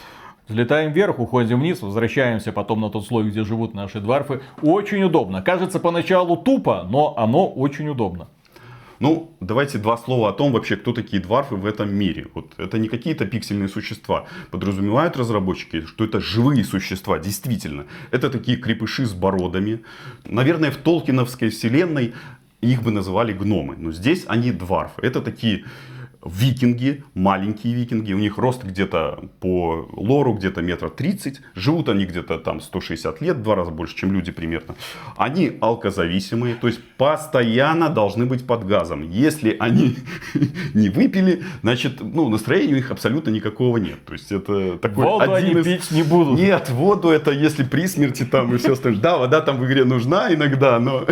Взлетаем 0.46 0.92
вверх, 0.92 1.18
уходим 1.20 1.60
вниз, 1.60 1.80
возвращаемся 1.80 2.52
потом 2.52 2.82
на 2.82 2.90
тот 2.90 3.06
слой, 3.06 3.24
где 3.30 3.44
живут 3.44 3.72
наши 3.72 4.00
дварфы. 4.00 4.42
Очень 4.60 5.02
удобно. 5.02 5.40
Кажется 5.40 5.80
поначалу 5.80 6.36
тупо, 6.36 6.86
но 6.90 7.14
оно 7.16 7.48
очень 7.48 7.88
удобно. 7.88 8.28
Ну, 9.00 9.30
давайте 9.40 9.78
два 9.78 9.96
слова 9.96 10.28
о 10.28 10.32
том 10.32 10.52
вообще, 10.52 10.76
кто 10.76 10.92
такие 10.92 11.20
дварфы 11.20 11.56
в 11.56 11.64
этом 11.64 11.94
мире. 11.94 12.26
Вот 12.34 12.52
это 12.58 12.78
не 12.78 12.88
какие-то 12.88 13.24
пиксельные 13.24 13.68
существа. 13.68 14.26
Подразумевают 14.50 15.16
разработчики, 15.16 15.80
что 15.80 16.04
это 16.04 16.20
живые 16.20 16.62
существа, 16.62 17.18
действительно. 17.18 17.86
Это 18.10 18.28
такие 18.28 18.58
крепыши 18.58 19.06
с 19.06 19.14
бородами. 19.14 19.82
Наверное, 20.24 20.70
в 20.70 20.76
Толкиновской 20.76 21.48
вселенной 21.48 22.12
их 22.60 22.82
бы 22.82 22.90
называли 22.90 23.32
гномы. 23.32 23.76
Но 23.78 23.92
здесь 23.92 24.24
они 24.28 24.52
дварфы. 24.52 25.00
Это 25.02 25.22
такие 25.22 25.64
викинги, 26.25 27.04
маленькие 27.14 27.75
викинги, 27.75 28.12
у 28.12 28.19
них 28.19 28.38
рост 28.38 28.64
где-то 28.64 29.28
по 29.40 29.88
лору 29.93 30.35
где-то 30.35 30.62
метра 30.62 30.88
30, 30.88 31.40
живут 31.54 31.88
они 31.88 32.07
где-то 32.07 32.38
там 32.38 32.61
160 32.61 33.21
лет, 33.21 33.43
два 33.43 33.54
раза 33.54 33.71
больше, 33.71 33.97
чем 33.97 34.12
люди 34.12 34.33
примерно. 34.33 34.75
Они 35.16 35.52
алкозависимые, 35.61 36.54
то 36.54 36.66
есть 36.66 36.81
постоянно 36.97 37.88
должны 37.88 38.26
быть 38.26 38.47
под 38.47 38.66
газом. 38.66 39.09
Если 39.11 39.57
они 39.59 39.97
не 40.75 40.88
выпили, 40.88 41.45
значит, 41.62 42.00
ну, 42.00 42.28
настроения 42.28 42.75
у 42.75 42.76
них 42.76 42.90
абсолютно 42.90 43.31
никакого 43.31 43.78
нет. 43.78 44.04
То 44.04 44.12
есть 44.12 44.33
это 44.33 44.78
такой 44.78 45.04
Воду 45.04 45.33
один 45.33 45.59
они 45.59 45.61
из... 45.61 45.64
пить 45.64 45.90
не 45.90 46.02
будут. 46.02 46.38
Нет, 46.38 46.71
воду 46.71 47.11
это 47.11 47.31
если 47.31 47.64
при 47.64 47.87
смерти 47.87 48.25
там 48.25 48.54
и 48.54 48.59
все 48.59 48.73
остальное. 48.73 49.00
Да, 49.00 49.19
вода 49.19 49.40
там 49.40 49.59
в 49.59 49.66
игре 49.66 49.85
нужна 49.85 50.33
иногда, 50.33 50.78
но 50.78 51.04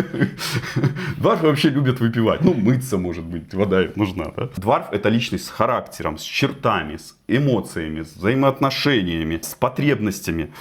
дварф 1.17 1.43
вообще 1.43 1.69
любят 1.69 1.99
выпивать. 1.99 2.41
Ну, 2.41 2.53
мыться, 2.53 2.97
может 2.97 3.23
быть, 3.23 3.53
вода 3.53 3.83
нужна. 3.95 4.31
Да? 4.35 4.49
Дварф 4.57 4.87
это 4.91 5.02
личность 5.09 5.45
с 5.45 5.49
характером, 5.49 6.17
с 6.17 6.23
чертами, 6.23 6.97
с 6.97 7.17
эмоциями, 7.27 8.03
с 8.03 8.15
взаимоотношениями, 8.15 9.39
с 9.41 9.55
потребностями. 9.55 10.51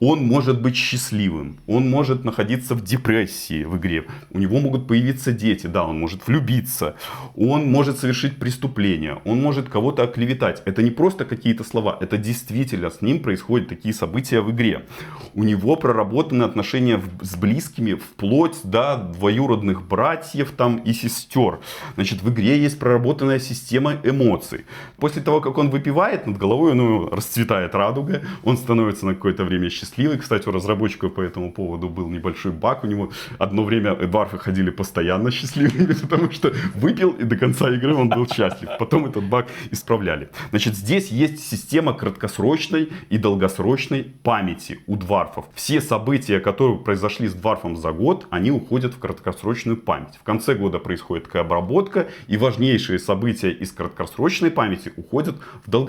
Он 0.00 0.24
может 0.24 0.62
быть 0.62 0.76
счастливым, 0.76 1.58
он 1.66 1.90
может 1.90 2.24
находиться 2.24 2.74
в 2.74 2.82
депрессии 2.82 3.64
в 3.64 3.76
игре, 3.76 4.06
у 4.30 4.38
него 4.38 4.58
могут 4.58 4.86
появиться 4.86 5.32
дети, 5.32 5.66
да, 5.66 5.84
он 5.84 5.98
может 5.98 6.26
влюбиться, 6.26 6.96
он 7.34 7.70
может 7.70 7.98
совершить 7.98 8.38
преступление, 8.38 9.20
он 9.24 9.42
может 9.42 9.68
кого-то 9.68 10.04
оклеветать. 10.04 10.62
Это 10.64 10.82
не 10.82 10.90
просто 10.90 11.24
какие-то 11.24 11.64
слова, 11.64 11.98
это 12.00 12.16
действительно 12.16 12.90
с 12.90 13.02
ним 13.02 13.20
происходят 13.20 13.68
такие 13.68 13.92
события 13.92 14.40
в 14.40 14.50
игре. 14.50 14.86
У 15.34 15.44
него 15.44 15.76
проработаны 15.76 16.44
отношения 16.44 17.02
с 17.20 17.36
близкими 17.36 17.94
вплоть 17.94 18.56
до 18.64 18.96
двоюродных 18.96 19.86
братьев 19.86 20.52
там 20.56 20.76
и 20.76 20.92
сестер. 20.92 21.60
Значит, 21.94 22.22
в 22.22 22.30
игре 22.30 22.58
есть 22.58 22.78
проработанная 22.78 23.40
система 23.40 23.96
эмоций. 24.04 24.64
После 24.96 25.20
того, 25.22 25.40
как 25.40 25.58
он 25.58 25.68
выпивает, 25.70 26.05
над 26.26 26.38
головой 26.38 26.72
у 26.72 27.10
расцветает 27.10 27.74
радуга, 27.74 28.22
он 28.44 28.56
становится 28.56 29.06
на 29.06 29.14
какое-то 29.14 29.44
время 29.44 29.70
счастливый. 29.70 30.18
Кстати, 30.18 30.48
у 30.48 30.52
разработчиков 30.52 31.14
по 31.14 31.20
этому 31.20 31.52
поводу 31.52 31.88
был 31.88 32.08
небольшой 32.08 32.52
баг. 32.52 32.84
У 32.84 32.86
него 32.86 33.10
одно 33.38 33.64
время 33.64 33.94
дварфы 33.94 34.38
ходили 34.38 34.70
постоянно 34.70 35.30
счастливыми, 35.30 35.92
потому 36.02 36.30
что 36.30 36.52
выпил 36.74 37.10
и 37.10 37.24
до 37.24 37.36
конца 37.36 37.70
игры 37.70 37.94
он 37.94 38.08
был 38.08 38.26
счастлив. 38.28 38.70
Потом 38.78 39.06
этот 39.06 39.24
баг 39.24 39.46
исправляли. 39.70 40.28
Значит, 40.50 40.74
здесь 40.74 41.08
есть 41.08 41.40
система 41.48 41.92
краткосрочной 41.92 42.92
и 43.08 43.18
долгосрочной 43.18 44.04
памяти 44.04 44.80
у 44.86 44.96
дварфов. 44.96 45.46
Все 45.54 45.80
события, 45.80 46.40
которые 46.40 46.78
произошли 46.78 47.28
с 47.28 47.34
дварфом 47.34 47.76
за 47.76 47.92
год, 47.92 48.26
они 48.30 48.50
уходят 48.50 48.94
в 48.94 48.98
краткосрочную 48.98 49.76
память. 49.76 50.16
В 50.20 50.22
конце 50.22 50.54
года 50.54 50.78
происходит 50.78 51.24
такая 51.24 51.42
обработка, 51.42 52.08
и 52.28 52.36
важнейшие 52.36 52.98
события 52.98 53.50
из 53.50 53.72
краткосрочной 53.72 54.50
памяти 54.50 54.92
уходят 54.96 55.36
в 55.64 55.70
долгосрочную 55.70 55.85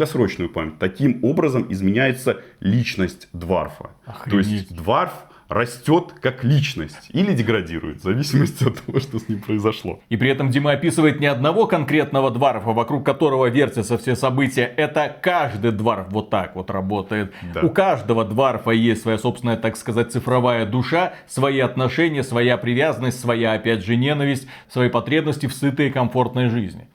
память. 0.50 0.80
Таким 0.80 1.24
образом 1.24 1.66
изменяется 1.70 2.42
личность 2.60 3.28
дварфа. 3.34 3.92
То 4.30 4.38
есть 4.38 4.50
Охренеть. 4.50 4.76
дварф 4.76 5.14
растет 5.50 6.14
как 6.22 6.44
личность 6.44 7.10
или 7.10 7.34
деградирует, 7.34 8.00
в 8.00 8.04
зависимости 8.04 8.68
от 8.68 8.82
того, 8.82 9.00
что 9.00 9.20
с 9.20 9.30
ним 9.30 9.42
произошло. 9.42 10.02
И 10.10 10.18
при 10.18 10.30
этом 10.30 10.50
Дима 10.50 10.72
описывает 10.72 11.20
не 11.20 11.28
одного 11.28 11.68
конкретного 11.68 12.32
дварфа, 12.32 12.72
вокруг 12.72 13.06
которого 13.06 13.48
вертятся 13.48 13.98
все 13.98 14.16
события. 14.16 14.64
Это 14.64 15.16
каждый 15.22 15.72
дварф 15.72 16.08
вот 16.10 16.30
так 16.30 16.56
вот 16.56 16.70
работает. 16.70 17.34
Да. 17.54 17.62
У 17.62 17.70
каждого 17.70 18.26
дварфа 18.26 18.72
есть 18.72 19.04
своя 19.04 19.18
собственная, 19.18 19.58
так 19.58 19.78
сказать, 19.78 20.12
цифровая 20.12 20.66
душа, 20.66 21.14
свои 21.28 21.60
отношения, 21.60 22.24
своя 22.24 22.58
привязанность, 22.58 23.20
своя, 23.20 23.54
опять 23.54 23.86
же, 23.86 23.96
ненависть, 23.96 24.48
свои 24.70 24.90
потребности 24.90 25.46
в 25.46 25.54
сытой 25.54 25.88
и 25.88 25.92
комфортной 25.92 26.50
жизни. 26.50 26.88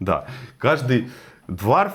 Да, 0.00 0.26
каждый 0.58 1.08
дварф 1.46 1.92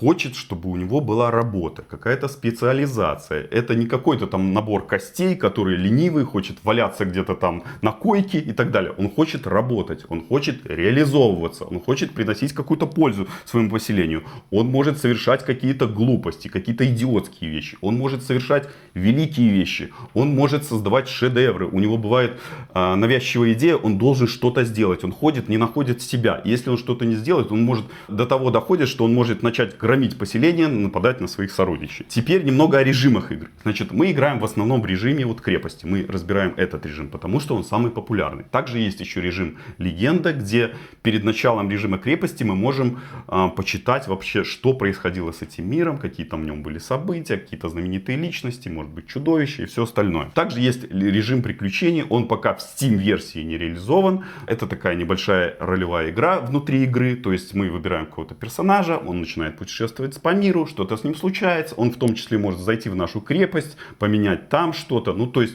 хочет, 0.00 0.34
чтобы 0.34 0.70
у 0.70 0.76
него 0.76 1.00
была 1.00 1.30
работа, 1.30 1.82
какая-то 1.82 2.28
специализация. 2.28 3.46
Это 3.52 3.74
не 3.74 3.86
какой-то 3.86 4.26
там 4.26 4.52
набор 4.52 4.86
костей, 4.86 5.36
который 5.36 5.76
ленивый, 5.76 6.24
хочет 6.24 6.56
валяться 6.64 7.04
где-то 7.04 7.34
там 7.34 7.62
на 7.82 7.92
койке 7.92 8.38
и 8.38 8.52
так 8.52 8.70
далее. 8.70 8.92
Он 8.98 9.08
хочет 9.08 9.46
работать, 9.46 10.04
он 10.08 10.26
хочет 10.26 10.66
реализовываться, 10.66 11.64
он 11.64 11.80
хочет 11.80 12.10
приносить 12.10 12.52
какую-то 12.52 12.86
пользу 12.86 13.28
своему 13.44 13.70
поселению. 13.70 14.24
Он 14.50 14.66
может 14.66 14.98
совершать 14.98 15.44
какие-то 15.44 15.86
глупости, 15.86 16.48
какие-то 16.48 16.84
идиотские 16.84 17.50
вещи. 17.50 17.78
Он 17.80 17.96
может 17.96 18.22
совершать 18.22 18.68
великие 18.94 19.50
вещи. 19.50 19.92
Он 20.14 20.34
может 20.34 20.64
создавать 20.64 21.08
шедевры. 21.08 21.66
У 21.66 21.78
него 21.78 21.98
бывает 21.98 22.32
а, 22.70 22.96
навязчивая 22.96 23.52
идея, 23.52 23.76
он 23.76 23.98
должен 23.98 24.26
что-то 24.26 24.64
сделать. 24.64 25.04
Он 25.04 25.12
ходит, 25.12 25.48
не 25.48 25.56
находит 25.56 26.02
себя. 26.02 26.40
Если 26.44 26.70
он 26.70 26.78
что-то 26.78 27.04
не 27.04 27.14
сделает, 27.14 27.52
он 27.52 27.62
может 27.62 27.84
до 28.08 28.26
того 28.26 28.50
доходит, 28.50 28.88
что 28.88 29.04
он 29.04 29.14
может 29.14 29.42
начать 29.42 29.78
громить 29.84 30.16
поселение, 30.16 30.66
нападать 30.66 31.20
на 31.20 31.28
своих 31.28 31.50
сородичей. 31.52 32.06
Теперь 32.08 32.42
немного 32.42 32.78
о 32.78 32.82
режимах 32.82 33.32
игры. 33.32 33.50
Значит, 33.64 33.92
мы 33.92 34.12
играем 34.12 34.38
в 34.38 34.44
основном 34.44 34.80
в 34.80 34.86
режиме 34.86 35.26
вот 35.26 35.42
крепости. 35.42 35.84
Мы 35.84 36.06
разбираем 36.08 36.54
этот 36.56 36.86
режим, 36.86 37.10
потому 37.10 37.38
что 37.38 37.54
он 37.54 37.64
самый 37.64 37.90
популярный. 37.90 38.44
Также 38.44 38.78
есть 38.78 39.00
еще 39.00 39.20
режим 39.20 39.58
легенда, 39.76 40.32
где 40.32 40.70
перед 41.02 41.22
началом 41.22 41.70
режима 41.70 41.98
крепости 41.98 42.44
мы 42.44 42.54
можем 42.54 43.00
э, 43.28 43.48
почитать 43.54 44.08
вообще, 44.08 44.42
что 44.42 44.72
происходило 44.72 45.32
с 45.32 45.42
этим 45.42 45.68
миром, 45.68 45.98
какие 45.98 46.24
там 46.24 46.42
в 46.42 46.46
нем 46.46 46.62
были 46.62 46.78
события, 46.78 47.36
какие-то 47.36 47.68
знаменитые 47.68 48.16
личности, 48.16 48.70
может 48.70 48.90
быть 48.90 49.06
чудовища 49.06 49.64
и 49.64 49.66
все 49.66 49.82
остальное. 49.82 50.30
Также 50.34 50.60
есть 50.60 50.84
режим 50.90 51.42
приключений, 51.42 52.04
он 52.08 52.26
пока 52.26 52.54
в 52.54 52.60
Steam-версии 52.60 53.44
не 53.44 53.58
реализован. 53.58 54.24
Это 54.46 54.66
такая 54.66 54.94
небольшая 54.94 55.56
ролевая 55.60 56.08
игра 56.08 56.40
внутри 56.40 56.84
игры, 56.84 57.16
то 57.16 57.32
есть 57.32 57.52
мы 57.52 57.68
выбираем 57.68 58.06
какого-то 58.06 58.34
персонажа, 58.34 58.96
он 58.96 59.20
начинает 59.20 59.58
путешествовать 59.58 59.73
по 60.22 60.34
миру, 60.34 60.66
что-то 60.66 60.96
с 60.96 61.04
ним 61.04 61.14
случается, 61.14 61.74
он 61.74 61.90
в 61.90 61.96
том 61.96 62.14
числе 62.14 62.38
может 62.38 62.60
зайти 62.60 62.88
в 62.88 62.96
нашу 62.96 63.20
крепость, 63.20 63.76
поменять 63.98 64.48
там 64.48 64.72
что-то, 64.72 65.12
ну 65.12 65.26
то 65.26 65.42
есть 65.42 65.54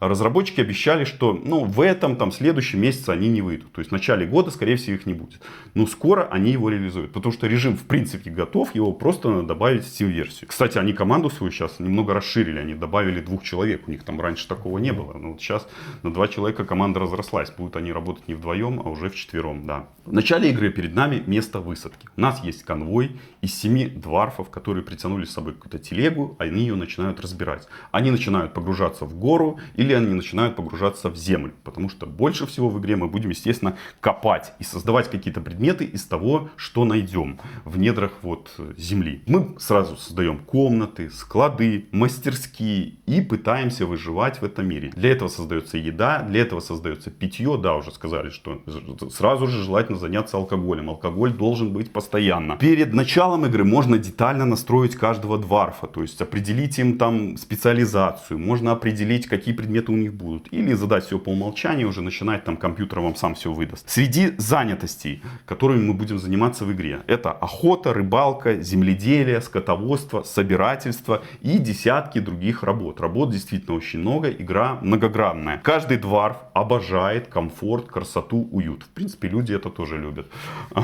разработчики 0.00 0.60
обещали, 0.60 1.04
что 1.04 1.32
ну, 1.32 1.64
в 1.64 1.80
этом, 1.80 2.16
там, 2.16 2.32
следующем 2.32 2.80
месяце 2.80 3.10
они 3.10 3.28
не 3.28 3.42
выйдут. 3.42 3.72
То 3.72 3.80
есть 3.80 3.90
в 3.90 3.92
начале 3.92 4.26
года, 4.26 4.50
скорее 4.50 4.76
всего, 4.76 4.96
их 4.96 5.06
не 5.06 5.14
будет. 5.14 5.40
Но 5.74 5.86
скоро 5.86 6.28
они 6.30 6.52
его 6.52 6.68
реализуют. 6.68 7.12
Потому 7.12 7.32
что 7.32 7.46
режим, 7.46 7.76
в 7.76 7.84
принципе, 7.84 8.30
готов, 8.30 8.74
его 8.74 8.92
просто 8.92 9.30
надо 9.30 9.48
добавить 9.48 9.84
в 9.84 9.88
Steam-версию. 9.88 10.48
Кстати, 10.48 10.78
они 10.78 10.92
команду 10.92 11.30
свою 11.30 11.50
сейчас 11.52 11.80
немного 11.80 12.14
расширили. 12.14 12.58
Они 12.58 12.74
добавили 12.74 13.20
двух 13.20 13.42
человек. 13.42 13.88
У 13.88 13.90
них 13.90 14.04
там 14.04 14.20
раньше 14.20 14.46
такого 14.46 14.78
не 14.78 14.92
было. 14.92 15.14
Но 15.14 15.32
вот 15.32 15.40
сейчас 15.40 15.68
на 16.02 16.12
два 16.12 16.28
человека 16.28 16.64
команда 16.64 17.00
разрослась. 17.00 17.50
Будут 17.50 17.76
они 17.76 17.92
работать 17.92 18.28
не 18.28 18.34
вдвоем, 18.34 18.80
а 18.80 18.88
уже 18.88 19.10
в 19.10 19.16
четвером, 19.16 19.66
да. 19.66 19.88
В 20.04 20.12
начале 20.12 20.50
игры 20.50 20.70
перед 20.70 20.94
нами 20.94 21.22
место 21.26 21.60
высадки. 21.60 22.08
У 22.16 22.20
нас 22.20 22.42
есть 22.42 22.62
конвой 22.62 23.20
из 23.42 23.54
семи 23.54 23.86
дварфов, 23.86 24.48
которые 24.50 24.82
притянули 24.82 25.24
с 25.24 25.32
собой 25.32 25.52
какую-то 25.52 25.78
телегу, 25.78 26.34
они 26.38 26.62
ее 26.62 26.76
начинают 26.76 27.20
разбирать. 27.20 27.68
Они 27.92 28.10
начинают 28.10 28.54
погружаться 28.54 29.04
в 29.04 29.18
гору 29.18 29.58
или 29.74 29.87
они 29.94 30.14
начинают 30.14 30.56
погружаться 30.56 31.10
в 31.10 31.16
землю. 31.16 31.52
Потому 31.64 31.88
что 31.88 32.06
больше 32.06 32.46
всего 32.46 32.68
в 32.68 32.78
игре 32.80 32.96
мы 32.96 33.08
будем, 33.08 33.30
естественно, 33.30 33.76
копать 34.00 34.52
и 34.58 34.64
создавать 34.64 35.10
какие-то 35.10 35.40
предметы 35.40 35.84
из 35.84 36.04
того, 36.04 36.50
что 36.56 36.84
найдем 36.84 37.40
в 37.64 37.78
недрах 37.78 38.12
вот 38.22 38.50
земли. 38.76 39.22
Мы 39.26 39.54
сразу 39.58 39.96
создаем 39.96 40.38
комнаты, 40.38 41.10
склады, 41.10 41.86
мастерские 41.92 42.94
и 43.06 43.20
пытаемся 43.20 43.86
выживать 43.86 44.40
в 44.40 44.44
этом 44.44 44.68
мире. 44.68 44.92
Для 44.96 45.10
этого 45.10 45.28
создается 45.28 45.78
еда, 45.78 46.22
для 46.22 46.42
этого 46.42 46.60
создается 46.60 47.10
питье. 47.10 47.58
Да, 47.62 47.76
уже 47.76 47.92
сказали, 47.92 48.30
что 48.30 48.62
сразу 49.10 49.46
же 49.46 49.62
желательно 49.62 49.98
заняться 49.98 50.36
алкоголем. 50.36 50.90
Алкоголь 50.90 51.32
должен 51.32 51.72
быть 51.72 51.92
постоянно. 51.92 52.56
Перед 52.56 52.92
началом 52.92 53.46
игры 53.46 53.64
можно 53.64 53.98
детально 53.98 54.44
настроить 54.44 54.96
каждого 54.96 55.38
дварфа, 55.38 55.86
то 55.86 56.02
есть 56.02 56.20
определить 56.20 56.78
им 56.78 56.98
там 56.98 57.36
специализацию, 57.36 58.38
можно 58.38 58.72
определить, 58.72 59.26
какие 59.26 59.54
предметы 59.54 59.77
у 59.86 59.96
них 59.96 60.14
будут, 60.14 60.48
или 60.52 60.72
задать 60.72 61.04
все 61.04 61.18
по 61.18 61.30
умолчанию, 61.30 61.88
уже 61.88 62.02
начинать 62.02 62.44
там 62.44 62.56
компьютер 62.56 63.00
вам 63.00 63.14
сам 63.14 63.34
все 63.34 63.52
выдаст. 63.52 63.88
Среди 63.88 64.32
занятостей, 64.38 65.22
которыми 65.46 65.86
мы 65.86 65.94
будем 65.94 66.18
заниматься 66.18 66.64
в 66.64 66.72
игре, 66.72 67.02
это 67.06 67.30
охота, 67.30 67.92
рыбалка, 67.94 68.60
земледелие, 68.60 69.40
скотоводство, 69.40 70.22
собирательство 70.22 71.22
и 71.40 71.58
десятки 71.58 72.18
других 72.18 72.62
работ. 72.62 73.00
Работ 73.00 73.30
действительно 73.30 73.76
очень 73.76 74.00
много, 74.00 74.30
игра 74.30 74.78
многогранная. 74.82 75.58
Каждый 75.58 75.98
дварф 75.98 76.36
обожает 76.54 77.28
комфорт, 77.28 77.86
красоту, 77.88 78.48
уют. 78.50 78.82
В 78.82 78.88
принципе, 78.88 79.28
люди 79.28 79.52
это 79.52 79.70
тоже 79.70 79.98
любят. 79.98 80.26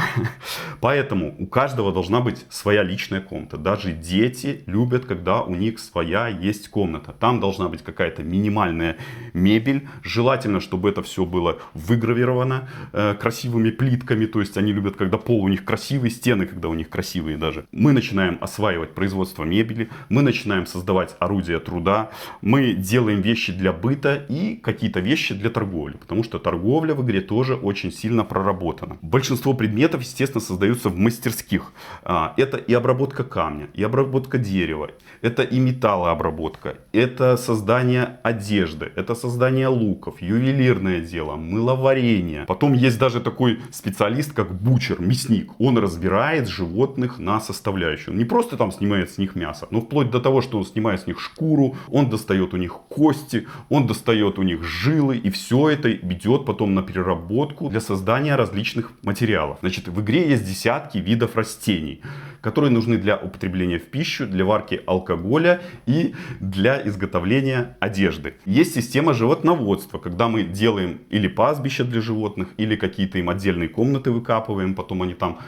Поэтому 0.81 1.35
у 1.39 1.47
каждого 1.47 1.93
должна 1.93 2.21
быть 2.21 2.45
своя 2.51 2.83
личная 2.83 3.21
комната. 3.21 3.57
Даже 3.57 3.93
дети 3.93 4.63
любят, 4.67 5.05
когда 5.05 5.43
у 5.43 5.55
них 5.55 5.79
своя 5.79 6.29
есть 6.29 6.69
комната. 6.69 7.13
Там 7.13 7.41
должна 7.41 7.69
быть 7.69 7.83
какая-то 7.83 8.23
минимальная 8.23 8.84
мебель. 9.33 9.89
Желательно, 10.03 10.61
чтобы 10.61 10.89
это 10.91 11.03
все 11.03 11.25
было 11.25 11.59
выгравировано 11.75 12.69
э, 12.93 13.15
красивыми 13.15 13.71
плитками. 13.71 14.27
То 14.27 14.41
есть 14.41 14.57
они 14.57 14.73
любят, 14.73 14.97
когда 14.97 15.19
пол 15.19 15.43
у 15.43 15.49
них 15.49 15.65
красивый, 15.65 16.11
стены, 16.11 16.47
когда 16.47 16.69
у 16.69 16.75
них 16.75 16.89
красивые 16.89 17.37
даже. 17.37 17.67
Мы 17.73 17.93
начинаем 17.93 18.39
осваивать 18.41 18.95
производство 18.95 19.45
мебели. 19.45 19.89
Мы 20.09 20.23
начинаем 20.23 20.67
создавать 20.67 21.17
орудия 21.19 21.59
труда. 21.59 22.11
Мы 22.43 22.75
делаем 22.75 23.21
вещи 23.21 23.53
для 23.53 23.73
быта 23.73 24.25
и 24.29 24.57
какие-то 24.57 25.01
вещи 25.01 25.35
для 25.35 25.51
торговли. 25.51 25.97
Потому 25.97 26.25
что 26.25 26.39
торговля 26.39 26.95
в 26.95 27.05
игре 27.05 27.21
тоже 27.21 27.55
очень 27.55 27.93
сильно 27.93 28.25
проработана. 28.25 28.99
Большинство 29.03 29.55
предметов, 29.55 30.03
естественно, 30.03 30.41
создаются 30.41 30.89
в 30.89 30.97
мастерских. 30.97 31.73
А, 32.03 32.35
это 32.37 32.57
и 32.57 32.73
обработка 32.75 33.25
камня, 33.25 33.69
и 33.75 33.83
обработка 33.83 34.39
дерева, 34.39 34.91
это 35.23 35.43
и 35.43 35.59
металлообработка, 35.59 36.77
это 36.93 37.37
создание 37.37 38.19
одежды, 38.23 38.74
это 38.83 39.15
создание 39.15 39.69
луков, 39.69 40.23
ювелирное 40.23 41.01
дело, 41.01 41.37
мыловарение. 41.37 42.45
Потом 42.47 42.73
есть 42.73 42.99
даже 42.99 43.21
такой 43.21 43.61
специалист, 43.71 44.33
как 44.33 44.55
бучер, 44.55 45.01
мясник. 45.01 45.53
Он 45.59 45.79
разбирает 45.79 46.49
животных 46.49 47.19
на 47.19 47.41
составляющие. 47.41 48.13
Он 48.13 48.19
не 48.19 48.25
просто 48.25 48.57
там 48.57 48.73
снимает 48.73 49.11
с 49.11 49.19
них 49.19 49.37
мясо, 49.37 49.67
но 49.71 49.81
вплоть 49.81 50.11
до 50.11 50.21
того, 50.21 50.43
что 50.43 50.59
он 50.59 50.67
снимает 50.67 51.01
с 51.01 51.07
них 51.07 51.21
шкуру, 51.21 51.77
он 51.89 52.11
достает 52.11 52.55
у 52.55 52.57
них 52.57 52.73
кости, 52.89 53.47
он 53.69 53.87
достает 53.87 54.39
у 54.39 54.43
них 54.43 54.63
жилы, 54.63 55.17
и 55.17 55.31
все 55.31 55.69
это 55.71 55.93
идет 55.93 56.45
потом 56.45 56.75
на 56.75 56.83
переработку 56.83 57.69
для 57.69 57.81
создания 57.81 58.37
различных 58.37 58.93
материалов. 59.03 59.59
Значит, 59.61 59.89
в 59.89 60.01
игре 60.01 60.29
есть 60.29 60.45
десятки 60.45 60.99
видов 60.99 61.37
растений, 61.37 62.01
которые 62.45 62.71
нужны 62.71 62.99
для 62.99 63.17
употребления 63.17 63.79
в 63.79 63.85
пищу, 63.85 64.27
для 64.27 64.45
варки 64.45 64.83
алкоголя 64.87 65.63
и 65.87 66.15
для 66.41 66.87
изготовления 66.87 67.79
одежды. 67.81 68.35
Есть 68.45 68.75
система 68.75 69.15
животноводства, 69.15 69.99
когда 69.99 70.29
мы 70.29 70.43
делаем 70.43 70.99
или 71.09 71.27
пастбища 71.27 71.85
для 71.85 72.03
животных, 72.03 72.49
или 72.59 72.77
какие-то 72.77 73.19
им 73.19 73.31
отдельные 73.31 73.71
комнаты 73.71 74.11
выкапываем, 74.11 74.75
потом 74.75 75.01
они 75.03 75.15
там 75.15 75.39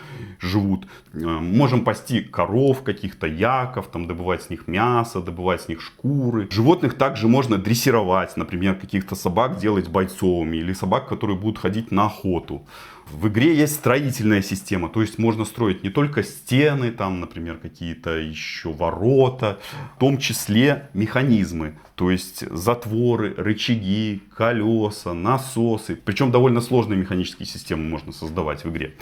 живут. 0.40 0.86
Э, 1.12 1.18
можем 1.18 1.84
пасти 1.84 2.22
коров, 2.22 2.82
каких-то 2.82 3.26
яков, 3.26 3.88
там 3.88 4.06
добывать 4.06 4.42
с 4.42 4.50
них 4.50 4.66
мясо, 4.66 5.20
добывать 5.20 5.60
с 5.60 5.68
них 5.68 5.82
шкуры. 5.82 6.48
Животных 6.50 6.94
также 6.94 7.28
можно 7.28 7.58
дрессировать, 7.58 8.38
например, 8.38 8.74
каких-то 8.74 9.16
собак 9.16 9.58
делать 9.58 9.88
бойцовыми, 9.88 10.56
или 10.56 10.72
собак, 10.72 11.08
которые 11.08 11.36
будут 11.36 11.58
ходить 11.58 11.92
на 11.92 12.06
охоту. 12.06 12.66
В 13.10 13.28
игре 13.28 13.54
есть 13.56 13.74
строительная 13.76 14.42
система, 14.42 14.88
то 14.88 15.00
есть 15.00 15.18
можно 15.18 15.44
строить 15.44 15.84
не 15.84 15.90
только 15.90 16.24
стены, 16.24 16.90
там, 16.90 17.20
например, 17.20 17.56
какие-то 17.58 18.18
еще 18.18 18.72
ворота, 18.72 19.60
в 19.94 20.00
том 20.00 20.18
числе 20.18 20.90
механизмы, 20.92 21.78
то 21.96 22.10
есть 22.10 22.44
затворы, 22.50 23.34
рычаги, 23.38 24.22
колеса, 24.36 25.14
насосы. 25.14 25.96
Причем 26.04 26.30
довольно 26.30 26.60
сложные 26.60 26.98
механические 26.98 27.46
системы 27.46 27.88
можно 27.88 28.12
создавать 28.12 28.64
в 28.64 28.70
игре. 28.70 28.94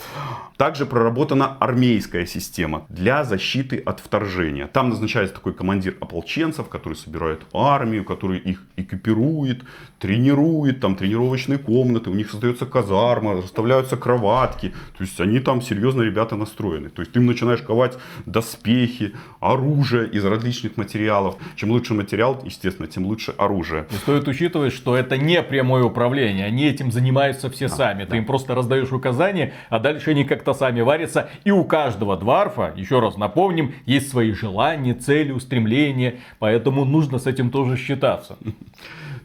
Также 0.57 0.87
проработана 0.87 1.57
армейская 1.59 2.24
система 2.24 2.87
для 2.88 3.24
защиты 3.24 3.78
от 3.78 3.98
вторжения. 3.98 4.68
Там 4.68 4.90
назначается 4.90 5.35
такой 5.35 5.54
командир 5.54 5.96
ополченцев, 6.00 6.68
который 6.68 6.94
собирает 6.94 7.42
армию, 7.52 8.04
который 8.04 8.38
их 8.38 8.62
экипирует, 8.76 9.64
тренирует, 9.98 10.78
там 10.78 10.94
тренировочные 10.94 11.59
комнаты, 11.59 12.11
у 12.11 12.14
них 12.14 12.30
создается 12.30 12.64
казарма, 12.64 13.35
расставляются 13.35 13.96
кроватки. 13.96 14.72
То 14.96 15.02
есть 15.02 15.20
они 15.20 15.40
там 15.40 15.62
серьезно 15.62 16.02
ребята 16.02 16.37
настроены. 16.37 16.90
То 16.90 17.02
есть 17.02 17.11
ты 17.11 17.18
начинаешь 17.18 17.62
ковать 17.62 17.98
доспехи, 18.24 19.14
оружие 19.40 20.09
из 20.09 20.24
различных 20.24 20.76
материалов. 20.76 21.35
Чем 21.57 21.72
лучше 21.72 21.94
материал, 21.94 22.40
естественно, 22.44 22.84
тем 22.87 23.07
лучше 23.07 23.35
оружие. 23.38 23.87
И 23.90 23.94
стоит 23.94 24.27
учитывать, 24.29 24.73
что 24.73 24.97
это 24.97 25.16
не 25.16 25.42
прямое 25.42 25.83
управление. 25.85 26.47
Они 26.47 26.66
этим 26.66 26.90
занимаются 26.92 27.51
все 27.51 27.68
Да, 27.68 27.75
сами. 27.75 28.05
да. 28.05 28.11
Ты 28.11 28.16
им 28.18 28.27
просто 28.27 28.55
раздаешь 28.55 28.92
указания, 28.92 29.53
а 29.70 29.79
дальше 29.79 30.11
они 30.11 30.25
как-то 30.25 30.55
сами 30.55 30.81
варятся. 30.81 31.29
И 31.44 31.51
у 31.51 31.64
каждого 31.64 32.16
дварфа, 32.16 32.73
еще 32.77 33.01
раз 33.01 33.16
напомним, 33.16 33.75
есть 33.87 34.11
свои 34.11 34.33
желания, 34.33 34.94
цели, 34.94 35.33
устремления. 35.33 36.16
Поэтому 36.38 36.85
нужно 36.85 37.18
с 37.18 37.27
этим 37.27 37.51
тоже 37.51 37.77
считаться. 37.77 38.37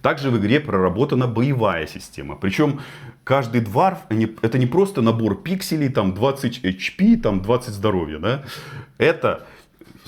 Также 0.02 0.30
в 0.30 0.38
игре 0.38 0.60
проработана 0.62 1.28
боевая 1.28 1.86
система. 1.86 2.36
Причем 2.38 2.80
каждый 3.26 3.60
дварф, 3.62 4.00
это 4.42 4.58
не 4.58 4.66
просто 4.66 5.02
набор 5.02 5.36
пикселей, 5.42 5.90
там 5.90 6.14
20 6.14 6.64
HP, 6.64 7.18
там 7.18 7.42
20 7.42 7.74
здоровья. 7.74 8.20
Да? 8.20 8.44
Это 8.98 9.46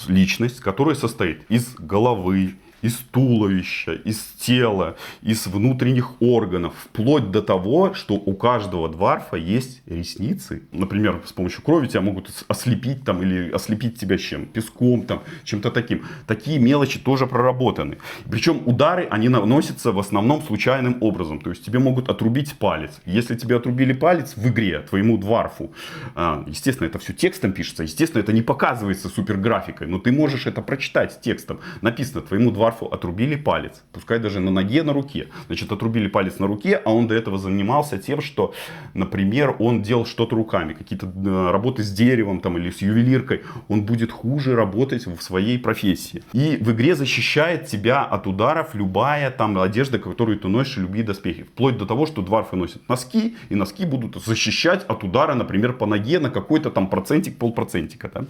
личность, 0.08 0.62
которая 0.62 0.96
состоит 0.96 1.44
из 1.50 1.76
головы, 1.76 2.56
из 2.82 2.96
туловища, 3.12 3.94
из 3.94 4.20
тела, 4.40 4.96
из 5.22 5.48
внутренних 5.48 6.22
органов, 6.22 6.74
вплоть 6.84 7.32
до 7.32 7.42
того, 7.42 7.94
что 7.94 8.16
у 8.16 8.34
каждого 8.34 8.90
дварфа 8.90 9.36
есть 9.36 9.82
ресницы. 9.86 10.64
Например, 10.72 11.22
с 11.26 11.34
помощью 11.34 11.62
крови 11.62 11.88
тебя 11.88 12.02
могут 12.02 12.32
ослепить 12.48 13.04
там 13.04 13.22
или 13.22 13.52
ослепить 13.52 14.00
тебя 14.00 14.18
чем? 14.18 14.46
Песком 14.46 15.04
там, 15.04 15.22
чем-то 15.44 15.72
таким. 15.72 16.06
Такие 16.28 16.60
мелочи 16.60 17.00
тоже 17.00 17.28
проработаны. 17.28 17.98
Причем 18.30 18.62
удары, 18.66 19.08
они 19.10 19.30
наносятся 19.30 19.92
в 19.92 20.00
основном 20.00 20.42
случайным 20.42 20.98
образом. 21.02 21.40
То 21.40 21.50
есть 21.50 21.66
тебе 21.66 21.80
могут 21.80 22.10
отрубить 22.10 22.54
палец. 22.56 23.00
Если 23.06 23.36
тебе 23.36 23.58
отрубили 23.58 23.94
палец 23.94 24.36
в 24.36 24.48
игре, 24.48 24.80
твоему 24.80 25.18
дварфу, 25.18 25.72
а, 26.16 26.44
естественно, 26.48 26.88
это 26.88 27.00
все 27.00 27.14
текстом 27.14 27.54
пишется, 27.54 27.84
естественно, 27.84 28.22
это 28.22 28.34
не 28.34 28.42
показывается 28.42 29.10
суперграфикой, 29.10 29.88
но 29.88 30.00
ты 30.00 30.12
можешь 30.12 30.48
это 30.48 30.62
прочитать 30.62 31.22
текстом. 31.22 31.60
Написано, 31.82 32.22
твоему 32.22 32.52
дварфу 32.52 32.71
Графу 32.72 32.86
отрубили 32.86 33.36
палец, 33.36 33.84
пускай 33.92 34.20
даже 34.20 34.40
на 34.40 34.50
ноге, 34.50 34.84
на 34.84 34.94
руке. 34.94 35.28
Значит, 35.48 35.72
отрубили 35.72 36.08
палец 36.08 36.40
на 36.40 36.48
руке, 36.48 36.82
а 36.86 36.94
он 36.94 37.08
до 37.08 37.16
этого 37.16 37.38
занимался 37.38 37.98
тем, 37.98 38.22
что, 38.22 38.54
например, 38.94 39.58
он 39.60 39.82
делал 39.82 40.06
что-то 40.06 40.36
руками, 40.38 40.74
какие-то 40.74 41.08
э, 41.08 41.52
работы 41.52 41.84
с 41.84 41.92
деревом 41.92 42.40
там, 42.40 42.58
или 42.58 42.70
с 42.70 42.82
ювелиркой. 42.82 43.42
Он 43.68 43.82
будет 43.82 44.12
хуже 44.12 44.56
работать 44.56 45.06
в 45.06 45.22
своей 45.22 45.60
профессии. 45.60 46.24
И 46.32 46.58
в 46.62 46.72
игре 46.72 46.96
защищает 46.96 47.66
тебя 47.66 48.06
от 48.06 48.26
ударов 48.26 48.74
любая 48.74 49.32
там 49.32 49.58
одежда, 49.60 50.00
которую 50.00 50.40
ты 50.40 50.48
носишь, 50.48 50.78
любые 50.78 51.04
доспехи. 51.04 51.44
Вплоть 51.44 51.78
до 51.78 51.86
того, 51.86 52.06
что 52.06 52.22
дварфы 52.22 52.56
носят 52.56 52.88
носки, 52.88 53.36
и 53.50 53.56
носки 53.56 53.86
будут 53.86 54.24
защищать 54.26 54.86
от 54.88 55.04
удара, 55.04 55.34
например, 55.34 55.74
по 55.74 55.86
ноге 55.86 56.20
на 56.20 56.30
какой-то 56.30 56.70
там 56.70 56.88
процентик, 56.88 57.38
полпроцентика. 57.38 58.10
Да? 58.14 58.26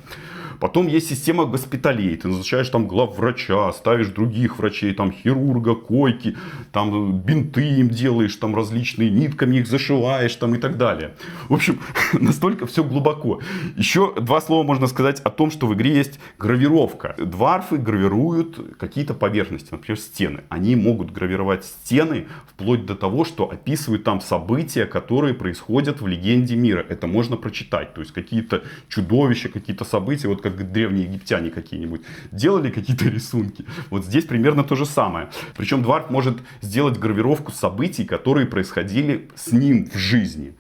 Потом 0.60 0.88
есть 0.88 1.10
система 1.10 1.46
госпиталей. 1.46 2.16
Ты 2.18 2.28
назначаешь 2.28 2.70
там 2.70 2.88
главврача, 2.88 3.72
ставишь 3.74 4.10
других 4.32 4.60
врачей, 4.60 4.94
там 4.94 5.12
хирурга, 5.12 5.76
койки, 5.76 6.38
там 6.72 7.20
бинты 7.20 7.80
им 7.80 7.90
делаешь, 7.90 8.36
там 8.36 8.56
различные 8.56 9.10
нитками 9.10 9.58
их 9.58 9.68
зашиваешь 9.68 10.36
там 10.36 10.56
и 10.56 10.58
так 10.58 10.78
далее. 10.78 11.12
В 11.50 11.54
общем, 11.54 11.80
настолько 12.14 12.66
все 12.66 12.84
глубоко. 12.84 13.42
Еще 13.76 14.14
два 14.22 14.42
слова 14.42 14.64
можно 14.64 14.88
сказать 14.88 15.20
о 15.20 15.30
том, 15.30 15.52
что 15.52 15.68
в 15.68 15.74
игре 15.74 15.98
есть 15.98 16.20
гравировка. 16.40 17.16
Дварфы 17.18 17.78
гравируют 17.78 18.78
какие-то 18.80 19.14
поверхности, 19.14 19.68
например, 19.72 20.00
стены. 20.00 20.42
Они 20.50 20.76
могут 20.76 21.12
гравировать 21.12 21.66
стены 21.66 22.28
вплоть 22.48 22.86
до 22.86 22.96
того, 22.96 23.26
что 23.26 23.52
описывают 23.52 24.04
там 24.04 24.22
события, 24.22 24.86
которые 24.86 25.34
происходят 25.34 26.02
в 26.02 26.08
легенде 26.08 26.56
мира. 26.56 26.86
Это 26.90 27.08
можно 27.08 27.38
прочитать. 27.38 27.94
То 27.94 28.02
есть 28.02 28.14
какие-то 28.14 28.64
чудовища, 28.88 29.50
какие-то 29.50 29.86
события. 29.86 30.30
Вот 30.30 30.42
как 30.42 30.72
древние 30.72 31.06
египтяне 31.06 31.50
какие-нибудь, 31.50 32.02
делали 32.32 32.72
какие-то 32.72 33.10
рисунки. 33.10 33.66
Вот 33.90 34.06
здесь 34.06 34.21
примерно 34.28 34.64
то 34.64 34.76
же 34.76 34.86
самое. 34.86 35.30
Причем 35.56 35.82
Дварф 35.82 36.10
может 36.10 36.38
сделать 36.62 36.98
гравировку 36.98 37.52
событий, 37.52 38.06
которые 38.06 38.48
происходили 38.48 39.30
с 39.36 39.52
ним 39.52 39.90
в 39.90 39.98
жизни. 39.98 40.54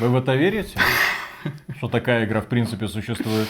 Вы 0.00 0.08
в 0.08 0.16
это 0.16 0.34
верите? 0.34 0.78
Что 1.76 1.88
такая 1.88 2.24
игра 2.24 2.40
в 2.40 2.46
принципе 2.46 2.88
существует? 2.88 3.48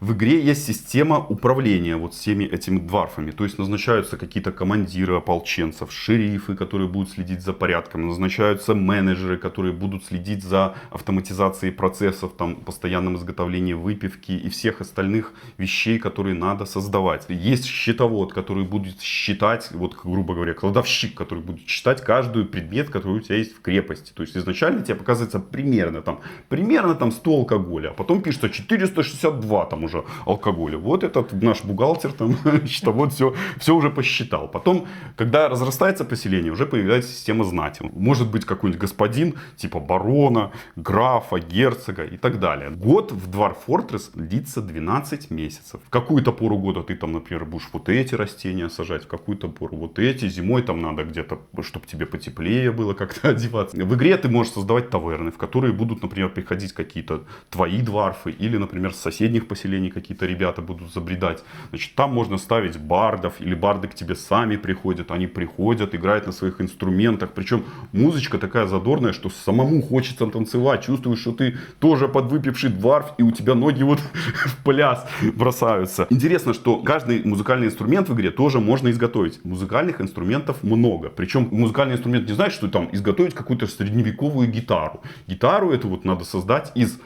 В 0.00 0.12
игре 0.12 0.40
есть 0.40 0.66
система 0.66 1.18
управления 1.18 1.96
вот 1.96 2.14
всеми 2.14 2.44
этими 2.44 2.78
дварфами. 2.78 3.30
То 3.30 3.44
есть 3.44 3.58
назначаются 3.58 4.16
какие-то 4.16 4.52
командиры 4.52 5.16
ополченцев, 5.16 5.92
шерифы, 5.92 6.56
которые 6.56 6.88
будут 6.88 7.10
следить 7.10 7.42
за 7.42 7.52
порядком, 7.52 8.06
назначаются 8.06 8.74
менеджеры, 8.74 9.36
которые 9.36 9.72
будут 9.72 10.04
следить 10.04 10.42
за 10.42 10.74
автоматизацией 10.90 11.72
процессов, 11.72 12.32
там, 12.36 12.56
постоянным 12.56 13.16
изготовлением 13.16 13.80
выпивки 13.80 14.32
и 14.32 14.48
всех 14.48 14.80
остальных 14.80 15.32
вещей, 15.58 15.98
которые 15.98 16.34
надо 16.34 16.64
создавать. 16.64 17.26
Есть 17.28 17.66
счетовод, 17.66 18.32
который 18.32 18.64
будет 18.64 19.00
считать, 19.00 19.70
вот 19.72 19.96
грубо 20.02 20.34
говоря, 20.34 20.54
кладовщик, 20.54 21.14
который 21.14 21.42
будет 21.42 21.68
считать 21.68 22.02
каждую 22.02 22.46
предмет, 22.46 22.90
который 22.90 23.18
у 23.18 23.20
тебя 23.20 23.36
есть 23.36 23.54
в 23.54 23.60
крепости. 23.60 24.12
То 24.12 24.22
есть 24.22 24.36
изначально 24.36 24.82
тебе 24.82 24.94
показывается 24.94 25.40
примерно 25.40 26.02
там, 26.02 26.20
примерно 26.48 26.94
там 26.94 27.12
100 27.12 27.37
алкоголя, 27.38 27.90
а 27.90 27.94
потом 27.94 28.22
пишется 28.22 28.48
462 28.48 29.66
там 29.66 29.84
уже 29.84 30.04
алкоголя. 30.26 30.78
Вот 30.78 31.04
этот 31.04 31.32
наш 31.42 31.64
бухгалтер 31.64 32.12
там 32.12 32.36
счетовод 32.66 33.12
все, 33.12 33.34
все 33.58 33.74
уже 33.74 33.90
посчитал. 33.90 34.48
Потом, 34.48 34.86
когда 35.16 35.48
разрастается 35.48 36.04
поселение, 36.04 36.52
уже 36.52 36.66
появляется 36.66 37.12
система 37.12 37.44
знати. 37.44 37.82
Может 37.94 38.30
быть 38.30 38.44
какой-нибудь 38.44 38.80
господин, 38.80 39.34
типа 39.56 39.80
барона, 39.80 40.52
графа, 40.76 41.38
герцога 41.38 42.04
и 42.04 42.16
так 42.16 42.40
далее. 42.40 42.70
Год 42.70 43.12
в 43.12 43.30
Двор 43.30 43.56
Фортресс 43.66 44.10
длится 44.14 44.60
12 44.60 45.30
месяцев. 45.30 45.80
В 45.86 45.90
какую-то 45.90 46.32
пору 46.32 46.58
года 46.58 46.82
ты 46.82 46.94
там, 46.94 47.12
например, 47.12 47.44
будешь 47.44 47.68
вот 47.72 47.88
эти 47.88 48.14
растения 48.14 48.68
сажать, 48.68 49.04
в 49.04 49.08
какую-то 49.08 49.48
пору 49.48 49.76
вот 49.76 49.98
эти. 49.98 50.28
Зимой 50.28 50.62
там 50.62 50.80
надо 50.80 51.04
где-то, 51.04 51.40
чтобы 51.62 51.86
тебе 51.86 52.06
потеплее 52.06 52.72
было 52.72 52.94
как-то 52.94 53.28
одеваться. 53.30 53.76
В 53.76 53.94
игре 53.94 54.16
ты 54.16 54.28
можешь 54.28 54.52
создавать 54.52 54.90
таверны, 54.90 55.30
в 55.30 55.36
которые 55.38 55.72
будут, 55.72 56.02
например, 56.02 56.30
приходить 56.30 56.72
какие-то 56.72 57.17
твои 57.50 57.80
дварфы 57.80 58.30
или, 58.30 58.56
например, 58.56 58.92
с 58.92 58.98
соседних 58.98 59.48
поселений 59.48 59.90
какие-то 59.90 60.26
ребята 60.26 60.62
будут 60.62 60.92
забредать. 60.92 61.42
Значит, 61.70 61.94
там 61.94 62.12
можно 62.12 62.38
ставить 62.38 62.78
бардов 62.78 63.40
или 63.40 63.54
барды 63.54 63.88
к 63.88 63.94
тебе 63.94 64.14
сами 64.14 64.56
приходят. 64.56 65.10
Они 65.10 65.26
приходят, 65.26 65.94
играют 65.94 66.26
на 66.26 66.32
своих 66.32 66.60
инструментах. 66.60 67.32
Причем 67.34 67.64
музычка 67.92 68.38
такая 68.38 68.66
задорная, 68.66 69.12
что 69.12 69.30
самому 69.30 69.82
хочется 69.82 70.26
танцевать. 70.26 70.84
Чувствуешь, 70.84 71.20
что 71.20 71.32
ты 71.32 71.56
тоже 71.78 72.08
подвыпивший 72.08 72.70
дварф 72.70 73.12
и 73.18 73.22
у 73.22 73.30
тебя 73.30 73.54
ноги 73.54 73.82
вот 73.82 73.98
в 74.46 74.64
пляс 74.64 75.06
бросаются. 75.34 76.06
Интересно, 76.10 76.54
что 76.54 76.76
каждый 76.82 77.24
музыкальный 77.24 77.66
инструмент 77.66 78.08
в 78.08 78.14
игре 78.14 78.30
тоже 78.30 78.60
можно 78.60 78.90
изготовить. 78.90 79.44
Музыкальных 79.44 80.00
инструментов 80.00 80.62
много. 80.62 81.08
Причем 81.08 81.48
музыкальный 81.50 81.94
инструмент 81.94 82.28
не 82.28 82.34
значит, 82.34 82.54
что 82.54 82.68
там 82.68 82.88
изготовить 82.92 83.34
какую-то 83.34 83.66
средневековую 83.66 84.48
гитару. 84.48 85.02
Гитару 85.26 85.70
эту 85.70 85.88
вот 85.88 86.04
надо 86.04 86.24
создать 86.24 86.72
из 86.74 86.98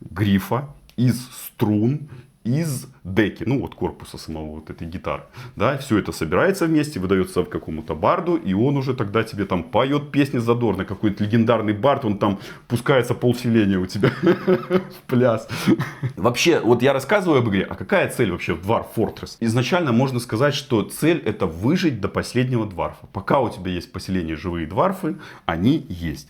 грифа, 0.00 0.68
из 0.96 1.20
струн, 1.30 2.08
из 2.44 2.86
деки, 3.04 3.44
ну 3.46 3.60
вот 3.60 3.74
корпуса 3.74 4.16
самого 4.16 4.56
вот 4.56 4.70
этой 4.70 4.86
гитары. 4.86 5.24
Да, 5.56 5.76
все 5.76 5.98
это 5.98 6.10
собирается 6.12 6.66
вместе, 6.66 6.98
выдается 6.98 7.44
какому-то 7.44 7.94
барду, 7.94 8.36
и 8.36 8.54
он 8.54 8.78
уже 8.78 8.94
тогда 8.94 9.22
тебе 9.24 9.44
там 9.44 9.62
поет 9.62 10.10
песни 10.10 10.38
задорно, 10.38 10.86
какой-то 10.86 11.22
легендарный 11.22 11.74
бард, 11.74 12.04
он 12.04 12.18
там 12.18 12.38
пускается 12.66 13.14
полселения 13.14 13.78
у 13.78 13.86
тебя 13.86 14.10
в 14.22 15.06
пляс. 15.06 15.48
Вообще, 16.16 16.60
вот 16.60 16.82
я 16.82 16.94
рассказываю 16.94 17.40
об 17.40 17.48
игре, 17.50 17.64
а 17.68 17.74
какая 17.74 18.08
цель 18.10 18.30
вообще 18.30 18.54
в 18.54 18.66
Dwarf 18.66 18.86
Fortress? 18.96 19.36
Изначально 19.40 19.92
можно 19.92 20.18
сказать, 20.18 20.54
что 20.54 20.82
цель 20.82 21.18
это 21.18 21.46
выжить 21.46 22.00
до 22.00 22.08
последнего 22.08 22.66
дварфа. 22.66 23.06
Пока 23.12 23.40
у 23.40 23.50
тебя 23.50 23.70
есть 23.70 23.92
поселение 23.92 24.36
живые 24.36 24.66
дварфы, 24.66 25.16
они 25.44 25.84
есть. 25.88 26.28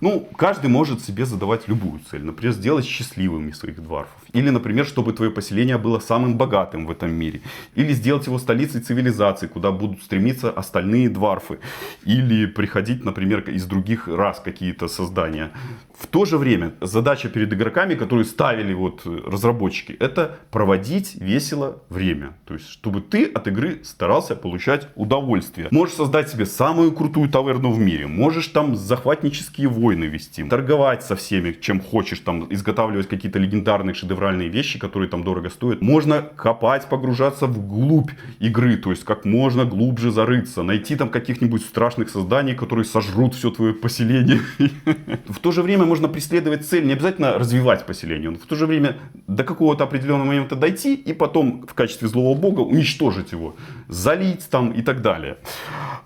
Ну, 0.00 0.28
каждый 0.36 0.68
может 0.68 1.02
себе 1.02 1.24
задавать 1.24 1.68
любую 1.68 2.00
цель. 2.10 2.22
Например, 2.22 2.52
сделать 2.52 2.84
счастливыми 2.84 3.52
своих 3.52 3.82
дварфов. 3.82 4.20
Или, 4.36 4.50
например, 4.50 4.84
чтобы 4.84 5.12
твое 5.12 5.30
поселение 5.30 5.78
было 5.78 5.98
самым 5.98 6.36
богатым 6.36 6.86
в 6.86 6.90
этом 6.90 7.10
мире. 7.10 7.40
Или 7.74 7.94
сделать 7.94 8.26
его 8.26 8.38
столицей 8.38 8.82
цивилизации, 8.82 9.46
куда 9.46 9.70
будут 9.70 10.02
стремиться 10.02 10.50
остальные 10.50 11.08
дварфы. 11.08 11.58
Или 12.04 12.44
приходить, 12.44 13.02
например, 13.02 13.40
из 13.48 13.64
других 13.64 14.08
рас 14.08 14.40
какие-то 14.44 14.88
создания. 14.88 15.52
В 15.98 16.06
то 16.06 16.26
же 16.26 16.36
время 16.36 16.72
задача 16.82 17.30
перед 17.30 17.50
игроками, 17.54 17.94
которые 17.94 18.26
ставили 18.26 18.74
вот 18.74 19.06
разработчики, 19.06 19.92
это 19.92 20.38
проводить 20.50 21.14
весело 21.14 21.82
время. 21.88 22.34
То 22.44 22.54
есть, 22.54 22.68
чтобы 22.68 23.00
ты 23.00 23.24
от 23.24 23.48
игры 23.48 23.80
старался 23.84 24.36
получать 24.36 24.88
удовольствие. 24.96 25.68
Можешь 25.70 25.94
создать 25.94 26.28
себе 26.28 26.44
самую 26.44 26.92
крутую 26.92 27.30
таверну 27.30 27.72
в 27.72 27.78
мире. 27.78 28.06
Можешь 28.06 28.48
там 28.48 28.76
захватнические 28.76 29.68
войны 29.68 30.04
вести. 30.04 30.44
Торговать 30.44 31.02
со 31.02 31.16
всеми, 31.16 31.56
чем 31.58 31.80
хочешь. 31.80 32.20
Там 32.20 32.46
изготавливать 32.52 33.08
какие-то 33.08 33.38
легендарные 33.38 33.94
шедевральные 34.26 34.48
вещи, 34.48 34.78
которые 34.78 35.08
там 35.08 35.22
дорого 35.22 35.50
стоят. 35.50 35.80
Можно 35.80 36.22
копать, 36.22 36.88
погружаться 36.88 37.46
в 37.46 37.66
глубь 37.66 38.10
игры. 38.40 38.76
То 38.76 38.90
есть, 38.90 39.04
как 39.04 39.24
можно 39.24 39.64
глубже 39.64 40.10
зарыться. 40.10 40.62
Найти 40.62 40.96
там 40.96 41.08
каких-нибудь 41.08 41.62
страшных 41.62 42.10
созданий, 42.10 42.54
которые 42.54 42.84
сожрут 42.84 43.34
все 43.34 43.50
твое 43.50 43.72
поселение. 43.72 44.40
В 45.28 45.38
то 45.38 45.52
же 45.52 45.62
время 45.62 45.84
можно 45.84 46.08
преследовать 46.08 46.66
цель, 46.66 46.86
не 46.86 46.92
обязательно 46.92 47.38
развивать 47.38 47.86
поселение, 47.86 48.30
но 48.30 48.38
в 48.38 48.46
то 48.46 48.56
же 48.56 48.66
время 48.66 48.96
до 49.26 49.44
какого-то 49.44 49.84
определенного 49.84 50.26
момента 50.26 50.56
дойти 50.56 50.94
и 50.94 51.12
потом 51.12 51.66
в 51.66 51.74
качестве 51.74 52.08
злого 52.08 52.38
бога 52.38 52.60
уничтожить 52.60 53.32
его, 53.32 53.54
залить 53.88 54.48
там 54.50 54.72
и 54.72 54.82
так 54.82 55.02
далее. 55.02 55.36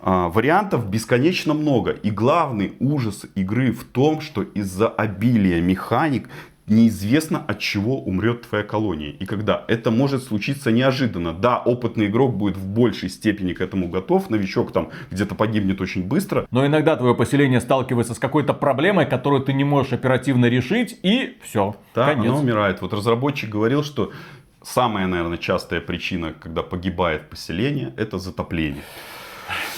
А, 0.02 0.28
вариантов 0.28 0.88
бесконечно 0.88 1.54
много. 1.54 1.90
И 1.90 2.10
главный 2.10 2.72
ужас 2.80 3.26
игры 3.34 3.72
в 3.72 3.84
том, 3.84 4.20
что 4.20 4.42
из-за 4.42 4.88
обилия 4.88 5.60
механик 5.60 6.28
неизвестно 6.70 7.44
от 7.46 7.58
чего 7.58 8.00
умрет 8.00 8.48
твоя 8.48 8.64
колония. 8.64 9.10
И 9.10 9.26
когда 9.26 9.64
это 9.68 9.90
может 9.90 10.22
случиться 10.22 10.70
неожиданно. 10.70 11.32
Да, 11.32 11.58
опытный 11.58 12.06
игрок 12.06 12.36
будет 12.36 12.56
в 12.56 12.66
большей 12.66 13.10
степени 13.10 13.52
к 13.52 13.60
этому 13.60 13.88
готов, 13.88 14.30
новичок 14.30 14.72
там 14.72 14.90
где-то 15.10 15.34
погибнет 15.34 15.80
очень 15.80 16.04
быстро. 16.04 16.46
Но 16.50 16.64
иногда 16.64 16.96
твое 16.96 17.14
поселение 17.14 17.60
сталкивается 17.60 18.14
с 18.14 18.18
какой-то 18.18 18.54
проблемой, 18.54 19.06
которую 19.06 19.42
ты 19.42 19.52
не 19.52 19.64
можешь 19.64 19.92
оперативно 19.92 20.46
решить, 20.46 20.98
и 21.02 21.36
все. 21.42 21.76
Да, 21.94 22.06
конец. 22.06 22.26
оно 22.30 22.38
умирает. 22.38 22.80
Вот 22.80 22.92
разработчик 22.92 23.50
говорил, 23.50 23.82
что 23.82 24.12
самая, 24.62 25.06
наверное, 25.06 25.38
частая 25.38 25.80
причина, 25.80 26.32
когда 26.38 26.62
погибает 26.62 27.28
поселение, 27.28 27.92
это 27.96 28.18
затопление. 28.18 28.82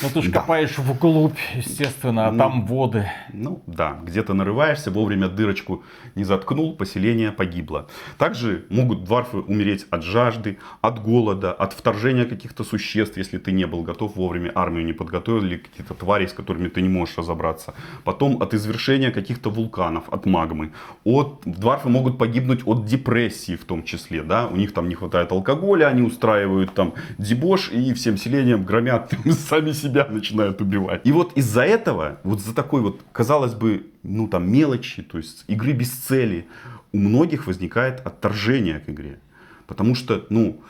Ну 0.02 0.08
ты 0.10 0.22
ж 0.22 0.32
копаешь 0.32 0.78
вглубь, 0.78 1.38
естественно, 1.54 2.26
а 2.26 2.36
там 2.36 2.66
воды. 2.66 3.08
Ну 3.32 3.62
да, 3.66 3.98
где-то 4.02 4.34
нарываешься, 4.34 4.90
вовремя 4.90 5.28
дырочку 5.28 5.84
не 6.16 6.24
заткнул, 6.24 6.76
поселение 6.76 7.30
погибло. 7.30 7.86
Также 8.18 8.66
могут 8.68 9.04
дварфы 9.04 9.38
умереть 9.38 9.86
от 9.90 10.02
жажды, 10.02 10.58
от 10.80 11.00
голода, 11.00 11.52
от 11.52 11.72
вторжения 11.72 12.24
каких-то 12.24 12.64
существ, 12.64 13.16
если 13.16 13.38
ты 13.38 13.52
не 13.52 13.66
был 13.66 13.82
готов 13.82 14.16
вовремя, 14.16 14.50
армию 14.54 14.84
не 14.84 14.92
подготовил, 14.92 15.44
или 15.44 15.56
какие-то 15.56 15.94
твари, 15.94 16.26
с 16.26 16.32
которыми 16.32 16.68
ты 16.68 16.82
не 16.82 16.88
можешь 16.88 17.16
разобраться. 17.18 17.74
Потом 18.04 18.42
от 18.42 18.54
извершения 18.54 19.12
каких-то 19.12 19.50
вулканов, 19.50 20.04
от 20.10 20.26
магмы. 20.26 20.72
От, 21.04 21.42
дварфы 21.44 21.88
могут 21.88 22.18
погибнуть 22.18 22.66
от 22.66 22.86
депрессии 22.86 23.54
в 23.56 23.64
том 23.64 23.84
числе, 23.84 24.22
да, 24.22 24.48
у 24.48 24.56
них 24.56 24.74
там 24.74 24.88
не 24.88 24.94
хватает 24.94 25.30
алкоголя, 25.30 25.86
они 25.86 26.02
устраивают 26.02 26.74
там 26.74 26.94
дебош 27.18 27.70
и 27.70 27.94
всем 27.94 28.16
селением 28.16 28.64
громят 28.64 29.12
сами 29.48 29.72
себя 29.72 29.91
начинают 29.92 30.60
убивать. 30.60 31.02
И 31.04 31.12
вот 31.12 31.32
из-за 31.34 31.62
этого, 31.62 32.20
вот 32.24 32.40
за 32.40 32.54
такой 32.54 32.82
вот, 32.82 33.00
казалось 33.12 33.54
бы, 33.54 33.86
ну 34.02 34.28
там 34.28 34.50
мелочи, 34.50 35.02
то 35.02 35.18
есть 35.18 35.44
игры 35.48 35.72
без 35.72 35.90
цели, 35.90 36.46
у 36.92 36.98
многих 36.98 37.46
возникает 37.46 38.04
отторжение 38.06 38.80
к 38.80 38.88
игре. 38.88 39.18
Потому 39.66 39.94
что, 39.94 40.26
ну, 40.28 40.60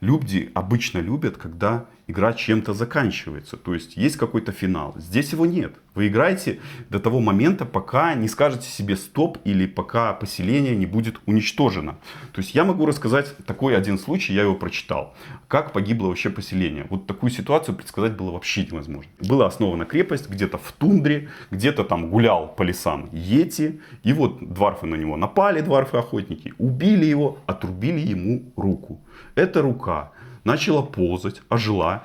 люди 0.00 0.50
обычно 0.54 0.98
любят, 0.98 1.36
когда 1.36 1.86
игра 2.06 2.32
чем-то 2.32 2.74
заканчивается. 2.74 3.56
То 3.56 3.74
есть 3.74 3.96
есть 3.96 4.16
какой-то 4.16 4.52
финал. 4.52 4.94
Здесь 4.96 5.32
его 5.32 5.46
нет. 5.46 5.74
Вы 5.94 6.08
играете 6.08 6.58
до 6.88 6.98
того 6.98 7.20
момента, 7.20 7.64
пока 7.66 8.14
не 8.14 8.28
скажете 8.28 8.68
себе 8.68 8.96
стоп 8.96 9.38
или 9.44 9.66
пока 9.66 10.14
поселение 10.14 10.74
не 10.74 10.86
будет 10.86 11.20
уничтожено. 11.26 11.98
То 12.32 12.40
есть 12.40 12.54
я 12.54 12.64
могу 12.64 12.86
рассказать 12.86 13.36
такой 13.46 13.76
один 13.76 13.98
случай, 13.98 14.32
я 14.32 14.42
его 14.42 14.54
прочитал. 14.54 15.14
Как 15.48 15.72
погибло 15.72 16.08
вообще 16.08 16.30
поселение. 16.30 16.86
Вот 16.88 17.06
такую 17.06 17.30
ситуацию 17.30 17.74
предсказать 17.74 18.16
было 18.16 18.30
вообще 18.30 18.64
невозможно. 18.64 19.10
Была 19.20 19.46
основана 19.46 19.84
крепость 19.84 20.30
где-то 20.30 20.56
в 20.56 20.72
тундре, 20.72 21.28
где-то 21.50 21.84
там 21.84 22.10
гулял 22.10 22.48
по 22.48 22.62
лесам 22.62 23.10
Йети. 23.12 23.80
И 24.02 24.12
вот 24.14 24.38
дварфы 24.40 24.86
на 24.86 24.94
него 24.94 25.16
напали, 25.16 25.60
дварфы-охотники, 25.60 26.54
убили 26.58 27.04
его, 27.04 27.38
отрубили 27.46 28.00
ему 28.00 28.52
руку. 28.56 29.00
Эта 29.34 29.60
рука 29.60 30.12
начала 30.44 30.82
ползать, 30.82 31.42
ожила 31.48 32.04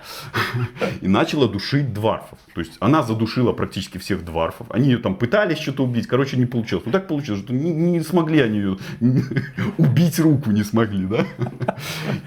и 1.01 1.07
начала 1.07 1.47
душить 1.47 1.93
дварфов. 1.93 2.39
То 2.53 2.61
есть 2.61 2.73
она 2.79 3.03
задушила 3.03 3.53
практически 3.53 3.97
всех 3.97 4.23
дварфов. 4.23 4.67
Они 4.69 4.89
ее 4.89 4.97
там 4.97 5.15
пытались 5.15 5.59
что-то 5.59 5.83
убить, 5.83 6.07
короче, 6.07 6.37
не 6.37 6.45
получилось. 6.45 6.85
Ну 6.85 6.91
так 6.91 7.07
получилось, 7.07 7.41
что 7.41 7.53
не, 7.53 7.71
не 7.71 8.01
смогли 8.01 8.41
они 8.41 8.57
ее 8.57 8.77
убить 9.77 10.19
руку 10.19 10.51
не 10.51 10.63
смогли, 10.63 11.05
да? 11.05 11.25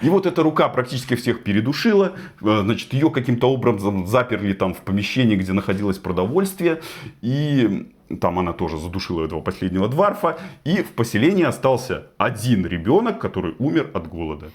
И 0.03 0.09
вот 0.09 0.27
эта 0.27 0.42
рука 0.42 0.68
практически 0.68 1.14
всех 1.14 1.42
передушила. 1.42 2.12
Э, 2.42 2.62
значит, 2.62 2.92
ее 2.92 3.11
каким-то 3.11 3.51
образом 3.51 4.07
заперли 4.07 4.53
там 4.53 4.75
в 4.75 4.79
помещении, 4.79 5.37
где 5.37 5.53
находилось 5.53 5.99
продовольствие. 5.99 6.81
И 7.23 7.88
там 8.20 8.38
она 8.38 8.53
тоже 8.53 8.79
задушила 8.79 9.25
этого 9.25 9.40
последнего 9.40 9.88
дварфа. 9.88 10.38
И 10.64 10.83
в 10.83 10.90
поселении 10.90 11.44
остался 11.44 12.07
один 12.18 12.66
ребенок, 12.66 13.20
который 13.20 13.55
умер 13.59 13.90
от 13.94 14.09
голода. 14.09 14.51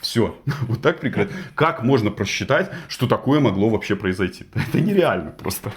Все. 0.00 0.36
Вот 0.68 0.82
так 0.82 1.00
прекрасно. 1.00 1.32
Как 1.54 1.82
можно 1.82 2.10
просчитать, 2.10 2.70
что 2.88 3.06
такое 3.06 3.40
могло 3.40 3.68
вообще 3.68 3.96
произойти? 3.96 4.46
Это 4.54 4.80
нереально 4.80 5.30
просто. 5.30 5.72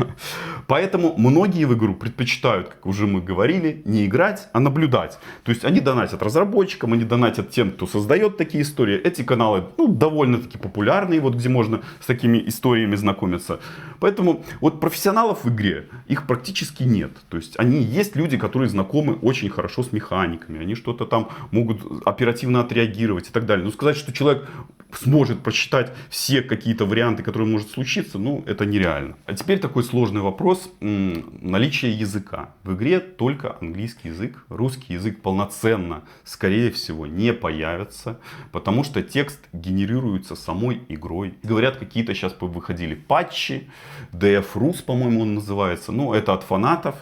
Поэтому 0.66 1.14
многие 1.16 1.64
в 1.64 1.74
игру 1.74 1.94
предпочитают, 1.94 2.68
как 2.68 2.86
уже 2.86 3.06
мы 3.06 3.20
говорили, 3.20 3.82
не 3.84 4.06
играть, 4.06 4.48
а 4.52 4.60
наблюдать. 4.60 5.18
То 5.42 5.50
есть 5.50 5.64
они 5.64 5.80
донатят 5.80 6.22
разработчикам, 6.22 6.92
они 6.92 7.04
донатят 7.04 7.50
тем, 7.50 7.70
кто 7.72 7.86
создает 7.86 8.36
такие 8.36 8.62
истории. 8.62 8.96
Эти 8.96 9.22
каналы 9.22 9.64
ну, 9.78 9.88
довольно-таки 9.88 10.58
популярные, 10.58 11.20
вот 11.20 11.34
где 11.34 11.48
можно 11.48 11.82
с 12.00 12.06
такими 12.06 12.42
историями 12.46 12.96
знакомиться. 12.96 13.60
Поэтому 13.98 14.44
вот 14.60 14.80
профессионалов 14.80 15.44
в 15.44 15.48
игре, 15.48 15.88
их 16.06 16.26
практически 16.26 16.84
нет. 16.84 17.12
То 17.28 17.36
есть 17.36 17.58
они 17.58 17.82
есть 17.82 18.16
люди, 18.16 18.38
которые 18.38 18.68
знакомы 18.68 19.14
очень 19.14 19.50
хорошо 19.50 19.82
с 19.82 19.92
механиками. 19.92 20.60
Они 20.60 20.74
что-то 20.74 21.04
там 21.04 21.28
могут 21.50 21.80
оперативно 22.06 22.60
отреагировать 22.60 23.28
и 23.28 23.32
так 23.32 23.39
далее. 23.46 23.64
Но 23.64 23.70
сказать, 23.70 23.96
что 23.96 24.12
человек 24.12 24.48
сможет 24.92 25.42
просчитать 25.42 25.92
все 26.08 26.42
какие-то 26.42 26.84
варианты, 26.84 27.22
которые 27.22 27.48
может 27.48 27.70
случиться, 27.70 28.18
ну, 28.18 28.42
это 28.46 28.66
нереально. 28.66 29.16
А 29.26 29.34
теперь 29.34 29.58
такой 29.58 29.84
сложный 29.84 30.20
вопрос. 30.20 30.70
Наличие 30.80 31.92
языка. 31.92 32.54
В 32.64 32.74
игре 32.74 33.00
только 33.00 33.56
английский 33.60 34.08
язык. 34.08 34.44
Русский 34.48 34.94
язык 34.94 35.22
полноценно, 35.22 36.02
скорее 36.24 36.70
всего, 36.70 37.06
не 37.06 37.32
появится, 37.32 38.18
потому 38.52 38.84
что 38.84 39.02
текст 39.02 39.40
генерируется 39.52 40.34
самой 40.34 40.82
игрой. 40.88 41.34
Говорят, 41.42 41.76
какие-то 41.76 42.14
сейчас 42.14 42.34
выходили 42.40 42.94
патчи, 42.94 43.70
DF-Rus, 44.12 44.84
по-моему, 44.84 45.22
он 45.22 45.34
называется. 45.34 45.92
Ну, 45.92 46.12
это 46.12 46.34
от 46.34 46.42
фанатов. 46.42 46.96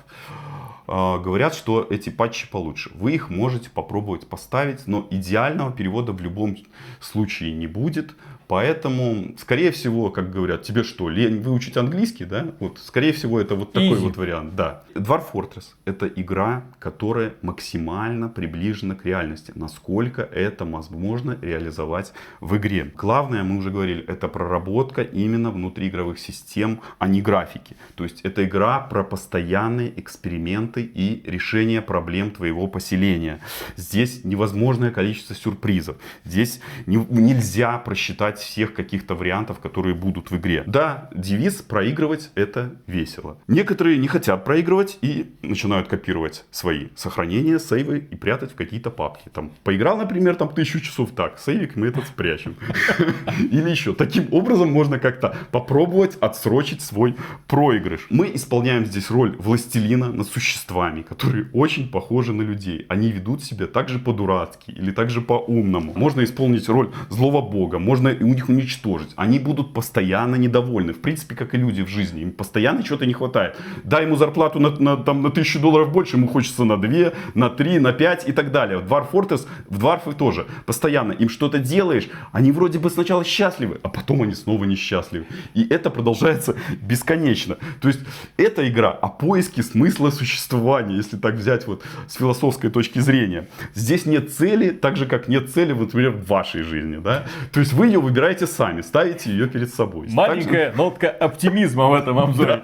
А, 0.90 1.18
говорят, 1.18 1.55
что 1.55 1.87
эти 1.88 2.09
патчи 2.09 2.48
получше. 2.51 2.90
Вы 2.94 3.12
их 3.12 3.29
можете 3.29 3.68
попробовать 3.68 4.27
поставить, 4.27 4.87
но 4.87 5.07
идеального 5.11 5.70
перевода 5.70 6.12
в 6.12 6.20
любом 6.22 6.57
случае 6.98 7.53
не 7.53 7.66
будет. 7.66 8.16
Поэтому, 8.48 9.34
скорее 9.38 9.70
всего, 9.72 10.11
как 10.11 10.30
говорят, 10.30 10.62
тебе 10.62 10.82
что, 10.82 11.11
лень 11.11 11.42
выучить 11.42 11.76
английский, 11.76 12.24
да? 12.24 12.46
Вот, 12.61 12.78
скорее 12.82 13.12
всего, 13.12 13.38
это 13.38 13.54
вот 13.54 13.72
такой 13.72 13.90
Easy. 13.90 14.00
вот 14.00 14.16
вариант, 14.16 14.56
да. 14.56 14.84
Dwarf 14.94 15.24
Fortress— 15.34 15.64
это 15.84 16.06
игра, 16.06 16.64
которая 16.78 17.34
максимально 17.42 18.30
приближена 18.30 18.94
к 18.94 19.04
реальности. 19.04 19.52
Насколько 19.54 20.22
это 20.22 20.64
возможно 20.64 21.37
реализовать 21.42 22.14
в 22.40 22.56
игре. 22.56 22.90
Главное, 22.96 23.44
мы 23.44 23.58
уже 23.58 23.70
говорили, 23.70 24.02
это 24.04 24.28
проработка 24.28 25.02
именно 25.02 25.50
внутриигровых 25.50 26.18
систем, 26.18 26.80
а 26.98 27.06
не 27.06 27.20
графики. 27.20 27.76
То 27.96 28.04
есть, 28.04 28.22
это 28.22 28.44
игра 28.44 28.80
про 28.80 29.04
постоянные 29.04 29.92
эксперименты 30.00 30.82
и 30.82 31.22
решение 31.30 31.82
проблем 31.82 32.30
твоего 32.30 32.66
поселения. 32.66 33.40
Здесь 33.76 34.24
невозможное 34.24 34.90
количество 34.90 35.34
сюрпризов. 35.34 35.96
Здесь 36.24 36.61
не, 36.87 36.96
нельзя 36.96 37.76
просчитать 37.76 38.38
ждать 38.38 38.40
всех 38.40 38.74
каких-то 38.74 39.14
вариантов, 39.14 39.59
которые 39.59 39.94
будут 39.94 40.31
в 40.31 40.37
игре. 40.37 40.62
Да, 40.66 41.11
девиз 41.14 41.62
проигрывать 41.62 42.31
это 42.35 42.70
весело. 42.87 43.37
Некоторые 43.48 43.98
не 43.98 44.09
хотят 44.09 44.44
проигрывать 44.44 44.98
и 45.03 45.27
начинают 45.42 45.88
копировать 45.88 46.44
свои 46.51 46.88
сохранения, 46.96 47.59
сейвы 47.59 47.98
и 48.11 48.16
прятать 48.16 48.53
в 48.53 48.55
какие-то 48.55 48.90
папки. 48.90 49.29
Там 49.33 49.51
поиграл, 49.64 49.96
например, 49.96 50.37
там 50.37 50.48
тысячу 50.48 50.81
часов 50.81 51.11
так, 51.14 51.38
сейвик 51.38 51.77
мы 51.77 51.88
этот 51.88 52.05
спрячем. 52.07 52.57
Или 53.53 53.70
еще. 53.70 53.92
Таким 53.92 54.33
образом 54.33 54.72
можно 54.72 54.98
как-то 54.98 55.37
попробовать 55.53 56.16
отсрочить 56.20 56.83
свой 56.83 57.14
проигрыш. 57.46 58.07
Мы 58.11 58.31
исполняем 58.35 58.87
здесь 58.87 59.11
роль 59.11 59.37
властелина 59.38 60.12
над 60.12 60.29
существами, 60.29 61.03
которые 61.03 61.46
очень 61.53 61.88
похожи 61.88 62.33
на 62.33 62.42
людей. 62.42 62.87
Они 62.88 63.11
ведут 63.11 63.42
себя 63.42 63.66
также 63.66 63.98
по-дурацки 63.98 64.70
или 64.70 64.90
также 64.90 65.20
по-умному. 65.20 65.92
Можно 65.94 66.22
исполнить 66.22 66.68
роль 66.68 66.90
злого 67.11 67.40
бога, 67.42 67.79
можно 67.79 68.09
у 68.28 68.34
них 68.34 68.48
уничтожить. 68.48 69.10
Они 69.16 69.38
будут 69.38 69.72
постоянно 69.72 70.36
недовольны. 70.36 70.92
В 70.92 71.00
принципе, 71.00 71.34
как 71.34 71.54
и 71.54 71.56
люди 71.56 71.82
в 71.82 71.88
жизни. 71.88 72.20
Им 72.20 72.32
постоянно 72.32 72.82
чего-то 72.82 73.06
не 73.06 73.14
хватает. 73.14 73.56
Дай 73.84 74.04
ему 74.04 74.16
зарплату 74.16 74.60
на, 74.60 74.70
на, 74.70 74.96
там, 74.96 75.22
на 75.22 75.30
тысячу 75.30 75.60
долларов 75.60 75.92
больше, 75.92 76.16
ему 76.16 76.28
хочется 76.28 76.64
на 76.64 76.76
2, 76.76 77.12
на 77.34 77.48
3, 77.48 77.78
на 77.78 77.92
5 77.92 78.28
и 78.28 78.32
так 78.32 78.52
далее. 78.52 78.78
В 78.78 78.92
Dwarf 78.92 79.10
Fortress, 79.10 79.46
в 79.68 79.78
Dwarf 79.82 80.14
тоже. 80.14 80.46
Постоянно 80.66 81.12
им 81.12 81.30
что-то 81.30 81.58
делаешь, 81.58 82.08
они 82.32 82.52
вроде 82.52 82.78
бы 82.78 82.90
сначала 82.90 83.24
счастливы, 83.24 83.80
а 83.82 83.88
потом 83.88 84.22
они 84.22 84.34
снова 84.34 84.64
несчастливы. 84.64 85.26
И 85.54 85.66
это 85.66 85.88
продолжается 85.88 86.54
бесконечно. 86.82 87.56
То 87.80 87.88
есть, 87.88 88.00
это 88.36 88.68
игра 88.68 88.90
о 88.90 89.08
поиске 89.08 89.62
смысла 89.62 90.10
существования, 90.10 90.96
если 90.96 91.16
так 91.16 91.34
взять 91.34 91.66
вот 91.66 91.82
с 92.06 92.14
философской 92.14 92.70
точки 92.70 92.98
зрения. 92.98 93.48
Здесь 93.74 94.04
нет 94.04 94.32
цели, 94.32 94.70
так 94.70 94.96
же, 94.96 95.06
как 95.06 95.28
нет 95.28 95.50
цели, 95.50 95.72
вот, 95.72 95.86
например, 95.86 96.10
в 96.10 96.26
вашей 96.26 96.62
жизни. 96.62 96.98
Да? 96.98 97.24
То 97.52 97.60
есть, 97.60 97.72
вы 97.72 97.86
ее 97.86 98.00
выбираете 98.00 98.17
сами, 98.46 98.81
ставите 98.81 99.31
ее 99.31 99.48
перед 99.48 99.72
собой. 99.72 100.09
Маленькая 100.11 100.66
Также... 100.66 100.78
нотка 100.78 101.11
оптимизма 101.11 101.88
в 101.88 101.94
этом 101.94 102.18
обзоре. 102.18 102.62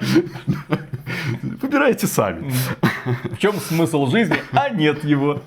Выбирайте 1.63 2.07
сами. 2.07 2.51
В 3.05 3.39
чем 3.39 3.55
смысл 3.55 4.07
жизни, 4.07 4.37
а 4.53 4.69
нет 4.69 5.05
его. 5.05 5.41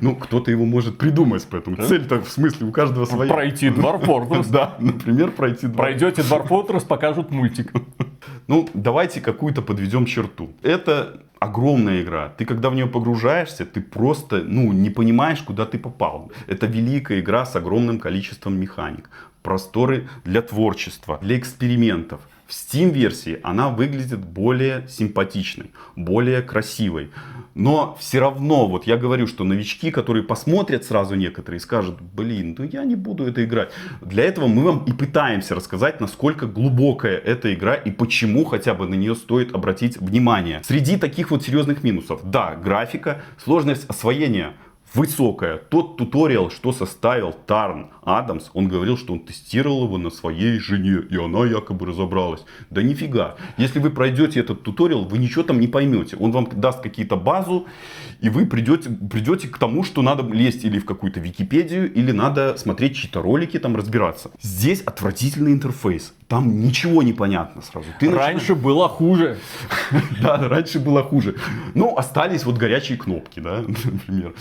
Ну, 0.00 0.16
кто-то 0.16 0.50
его 0.50 0.64
может 0.64 0.98
придумать, 0.98 1.46
поэтому 1.50 1.76
цель-то 1.76 2.20
в 2.20 2.28
смысле 2.28 2.66
у 2.66 2.72
каждого 2.72 3.04
своя. 3.04 3.32
Пройти 3.32 3.68
Dwarf 3.68 4.04
Fortress. 4.04 4.46
Да, 4.54 4.76
например, 4.78 5.30
пройти 5.30 5.66
Dwarf 5.66 5.76
Пройдете 5.76 6.22
Dwarf 6.22 6.48
Fortress, 6.48 6.86
покажут 6.86 7.30
мультик. 7.30 7.72
Ну, 8.46 8.68
давайте 8.74 9.20
какую-то 9.20 9.62
подведем 9.62 10.04
черту. 10.04 10.50
Это 10.62 11.22
огромная 11.38 12.02
игра. 12.02 12.28
Ты 12.28 12.44
когда 12.44 12.68
в 12.70 12.74
нее 12.74 12.86
погружаешься, 12.86 13.64
ты 13.64 13.80
просто 13.80 14.42
ну, 14.44 14.72
не 14.72 14.90
понимаешь, 14.90 15.40
куда 15.42 15.64
ты 15.64 15.78
попал. 15.78 16.30
Это 16.46 16.66
великая 16.66 17.20
игра 17.20 17.46
с 17.46 17.56
огромным 17.56 17.98
количеством 17.98 18.60
механик. 18.60 19.08
Просторы 19.42 20.08
для 20.24 20.42
творчества, 20.42 21.18
для 21.22 21.38
экспериментов. 21.38 22.20
Steam 22.54 22.90
версии 22.90 23.40
она 23.42 23.68
выглядит 23.68 24.20
более 24.20 24.86
симпатичной, 24.88 25.72
более 25.96 26.40
красивой. 26.40 27.10
Но 27.54 27.96
все 28.00 28.20
равно, 28.20 28.68
вот 28.68 28.86
я 28.86 28.96
говорю, 28.96 29.26
что 29.26 29.42
новички, 29.42 29.90
которые 29.90 30.22
посмотрят 30.22 30.84
сразу 30.84 31.16
некоторые, 31.16 31.58
скажут, 31.58 32.00
блин, 32.00 32.54
ну 32.56 32.64
я 32.64 32.84
не 32.84 32.94
буду 32.94 33.26
это 33.26 33.44
играть. 33.44 33.72
Для 34.00 34.24
этого 34.24 34.46
мы 34.46 34.62
вам 34.62 34.84
и 34.84 34.92
пытаемся 34.92 35.56
рассказать, 35.56 36.00
насколько 36.00 36.46
глубокая 36.46 37.16
эта 37.16 37.52
игра 37.52 37.74
и 37.74 37.90
почему 37.90 38.44
хотя 38.44 38.74
бы 38.74 38.86
на 38.86 38.94
нее 38.94 39.16
стоит 39.16 39.52
обратить 39.52 39.96
внимание. 39.96 40.62
Среди 40.64 40.96
таких 40.96 41.32
вот 41.32 41.42
серьезных 41.42 41.82
минусов, 41.82 42.20
да, 42.30 42.54
графика, 42.54 43.22
сложность 43.42 43.84
освоения 43.88 44.54
высокая. 44.94 45.58
Тот 45.58 45.96
туториал, 45.96 46.50
что 46.50 46.72
составил 46.72 47.32
Тарн 47.32 47.90
Адамс, 48.02 48.50
он 48.54 48.68
говорил, 48.68 48.96
что 48.96 49.12
он 49.12 49.20
тестировал 49.20 49.84
его 49.84 49.98
на 49.98 50.10
своей 50.10 50.58
жене, 50.58 51.02
и 51.10 51.16
она 51.16 51.46
якобы 51.46 51.86
разобралась. 51.86 52.44
Да 52.70 52.82
нифига. 52.82 53.36
Если 53.56 53.78
вы 53.78 53.90
пройдете 53.90 54.40
этот 54.40 54.62
туториал, 54.62 55.04
вы 55.04 55.18
ничего 55.18 55.42
там 55.42 55.60
не 55.60 55.66
поймете. 55.66 56.16
Он 56.16 56.32
вам 56.32 56.48
даст 56.52 56.80
какие-то 56.80 57.16
базу, 57.16 57.66
и 58.20 58.28
вы 58.28 58.46
придете, 58.46 58.90
придете 58.90 59.48
к 59.48 59.58
тому, 59.58 59.84
что 59.84 60.02
надо 60.02 60.22
лезть 60.32 60.64
или 60.64 60.78
в 60.78 60.84
какую-то 60.84 61.20
Википедию, 61.20 61.92
или 61.92 62.12
надо 62.12 62.56
смотреть 62.56 62.96
чьи-то 62.96 63.22
ролики, 63.22 63.58
там 63.58 63.76
разбираться. 63.76 64.30
Здесь 64.40 64.82
отвратительный 64.82 65.52
интерфейс. 65.52 66.14
Там 66.28 66.60
ничего 66.60 67.02
не 67.02 67.12
понятно 67.12 67.60
сразу. 67.60 67.86
Ты 68.00 68.10
Раньше 68.10 68.54
было 68.54 68.88
хуже. 68.88 69.38
Да, 70.22 70.48
раньше 70.48 70.80
было 70.80 71.02
хуже. 71.02 71.34
Ну, 71.74 71.96
остались 71.96 72.44
вот 72.44 72.56
горячие 72.56 72.96
кнопки, 72.96 73.40
да, 73.40 73.62
например. 73.84 74.32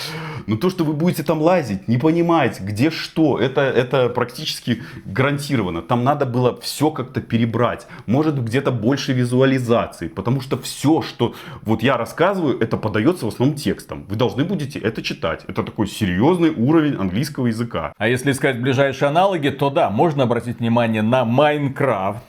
Но 0.48 0.56
то, 0.56 0.70
что 0.70 0.86
вы 0.86 0.94
будете 0.94 1.24
там 1.24 1.42
лазить, 1.42 1.88
не 1.88 1.98
понимать, 1.98 2.62
где 2.62 2.90
что, 2.90 3.38
это, 3.38 3.62
это 3.62 4.08
практически 4.10 4.84
гарантированно. 5.06 5.82
Там 5.82 6.04
надо 6.04 6.26
было 6.26 6.58
все 6.62 6.90
как-то 6.90 7.20
перебрать. 7.22 7.86
Может, 8.06 8.42
где-то 8.42 8.72
больше 8.72 9.12
визуализации. 9.14 10.08
Потому 10.08 10.42
что 10.42 10.58
все, 10.58 11.02
что 11.02 11.36
вот 11.64 11.84
я 11.84 11.98
рассказываю, 11.98 12.60
это 12.60 12.78
подается 12.78 13.26
в 13.26 13.28
основном 13.28 13.58
текстом. 13.58 14.06
Вы 14.08 14.16
должны 14.16 14.46
будете 14.46 14.80
это 14.80 15.02
читать. 15.02 15.42
Это 15.48 15.64
такой 15.64 15.88
серьезный 15.88 16.52
уровень 16.52 16.96
английского 16.96 17.48
языка. 17.48 17.94
А 17.98 18.08
если 18.08 18.32
искать 18.32 18.62
ближайшие 18.62 19.10
аналоги, 19.10 19.50
то 19.50 19.70
да, 19.70 19.90
можно 19.90 20.24
обратить 20.24 20.60
внимание 20.60 21.02
на 21.02 21.26
Майнкрафт. 21.26 21.73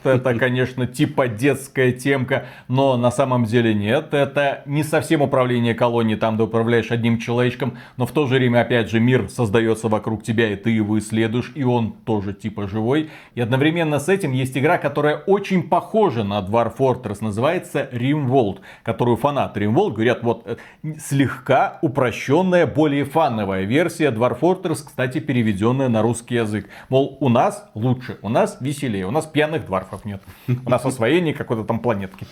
Это, 0.03 0.33
конечно, 0.39 0.87
типа 0.87 1.27
детская 1.27 1.91
темка, 1.91 2.45
но 2.67 2.97
на 2.97 3.11
самом 3.11 3.45
деле 3.45 3.73
нет. 3.73 4.13
Это 4.13 4.63
не 4.65 4.83
совсем 4.83 5.21
управление 5.21 5.73
колонией, 5.73 6.19
там 6.19 6.37
ты 6.37 6.43
управляешь 6.43 6.91
одним 6.91 7.19
человечком, 7.19 7.77
но 7.97 8.05
в 8.05 8.11
то 8.11 8.27
же 8.27 8.35
время, 8.35 8.61
опять 8.61 8.89
же, 8.89 8.99
мир 8.99 9.29
создается 9.29 9.87
вокруг 9.87 10.23
тебя, 10.23 10.51
и 10.51 10.55
ты 10.55 10.69
его 10.71 10.97
исследуешь, 10.99 11.51
и 11.55 11.63
он 11.63 11.93
тоже 12.05 12.33
типа 12.33 12.67
живой. 12.67 13.09
И 13.35 13.41
одновременно 13.41 13.99
с 13.99 14.09
этим 14.09 14.31
есть 14.31 14.57
игра, 14.57 14.77
которая 14.77 15.17
очень 15.17 15.63
похожа 15.63 16.23
на 16.23 16.39
Dwarf 16.39 16.77
Fortress, 16.77 17.17
называется 17.21 17.89
Rimworld, 17.91 18.59
которую 18.83 19.17
фанаты 19.17 19.61
Rimworld 19.61 19.93
говорят, 19.93 20.23
вот 20.23 20.43
э, 20.45 20.55
слегка 20.99 21.79
упрощенная, 21.81 22.65
более 22.65 23.05
фановая 23.05 23.63
версия 23.63 24.11
Dwarf 24.11 24.39
Fortress, 24.39 24.83
кстати, 24.85 25.19
переведенная 25.19 25.89
на 25.89 26.01
русский 26.01 26.35
язык. 26.35 26.69
Мол, 26.89 27.17
у 27.19 27.29
нас 27.29 27.69
лучше, 27.73 28.17
у 28.21 28.29
нас 28.29 28.57
веселее, 28.59 29.05
у 29.05 29.11
нас 29.11 29.25
пьяных 29.35 29.65
дварфов 29.65 30.05
нет. 30.05 30.21
У 30.65 30.69
нас 30.69 30.85
освоение 30.85 31.33
какой-то 31.33 31.63
там 31.63 31.79
планетки. 31.79 32.25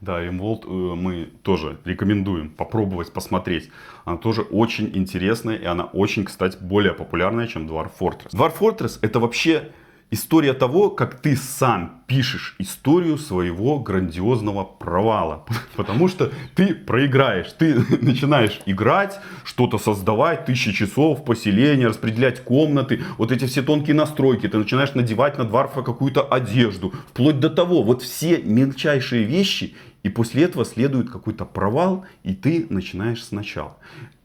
Да, 0.00 0.24
Rimworld 0.24 0.64
э, 0.64 0.94
мы 0.94 1.28
тоже 1.42 1.78
рекомендуем 1.84 2.48
попробовать, 2.50 3.12
посмотреть. 3.12 3.70
Она 4.04 4.16
тоже 4.16 4.42
очень 4.42 4.90
интересная, 4.94 5.56
и 5.56 5.64
она 5.64 5.84
очень, 5.84 6.24
кстати, 6.24 6.56
более 6.58 6.94
популярная, 6.94 7.46
чем 7.46 7.66
Dwarf 7.66 7.90
Fortress. 8.00 8.30
Dwarf 8.32 8.58
Fortress 8.58 8.98
это 9.02 9.20
вообще 9.20 9.72
история 10.12 10.52
того, 10.52 10.90
как 10.90 11.20
ты 11.20 11.36
сам 11.36 12.02
пишешь 12.06 12.54
историю 12.58 13.16
своего 13.16 13.80
грандиозного 13.80 14.62
провала. 14.62 15.46
Потому 15.76 16.06
что 16.08 16.30
ты 16.54 16.74
проиграешь, 16.74 17.50
ты 17.52 17.74
начинаешь 18.02 18.60
играть, 18.66 19.18
что-то 19.42 19.78
создавать, 19.78 20.44
тысячи 20.44 20.72
часов, 20.72 21.24
поселения, 21.24 21.88
распределять 21.88 22.44
комнаты, 22.44 23.02
вот 23.16 23.32
эти 23.32 23.46
все 23.46 23.62
тонкие 23.62 23.96
настройки, 23.96 24.46
ты 24.48 24.58
начинаешь 24.58 24.94
надевать 24.94 25.38
на 25.38 25.44
Дварфа 25.44 25.82
какую-то 25.82 26.22
одежду, 26.22 26.92
вплоть 27.08 27.40
до 27.40 27.48
того, 27.48 27.82
вот 27.82 28.02
все 28.02 28.36
мельчайшие 28.36 29.24
вещи, 29.24 29.74
и 30.02 30.10
после 30.10 30.44
этого 30.44 30.66
следует 30.66 31.10
какой-то 31.10 31.46
провал, 31.46 32.04
и 32.22 32.34
ты 32.34 32.66
начинаешь 32.68 33.24
сначала. 33.24 33.78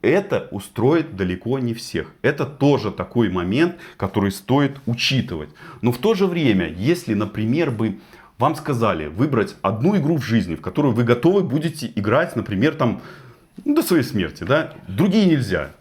Это 0.08 0.48
устроит 0.52 1.18
далеко 1.18 1.60
не 1.60 1.74
всех. 1.74 2.14
Это 2.22 2.46
тоже 2.46 2.92
такой 2.92 3.30
момент, 3.30 3.76
который 3.98 4.32
стоит 4.32 4.78
учитывать. 4.86 5.50
Но 5.82 5.92
в 5.92 5.98
то 5.98 6.14
же 6.14 6.28
время, 6.28 6.70
если, 6.72 7.14
например, 7.14 7.72
бы 7.72 8.00
вам 8.38 8.56
сказали 8.56 9.08
выбрать 9.08 9.58
одну 9.62 9.98
игру 9.98 10.16
в 10.16 10.24
жизни, 10.24 10.56
в 10.56 10.62
которую 10.62 10.96
вы 10.96 11.04
готовы 11.04 11.44
будете 11.44 11.92
играть, 11.94 12.38
например, 12.38 12.76
там, 12.76 13.02
ну, 13.66 13.76
до 13.76 13.84
своей 13.84 14.04
смерти, 14.04 14.46
да, 14.46 14.76
другие 14.88 15.26
нельзя. 15.26 15.72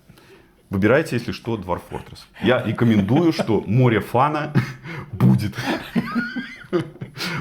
Выбирайте, 0.70 1.14
если 1.14 1.30
что, 1.30 1.54
Dwarf 1.54 1.82
Fortress. 1.88 2.18
Я 2.42 2.64
рекомендую, 2.64 3.32
что 3.32 3.62
море 3.64 4.00
фана 4.00 4.52
будет. 5.12 5.54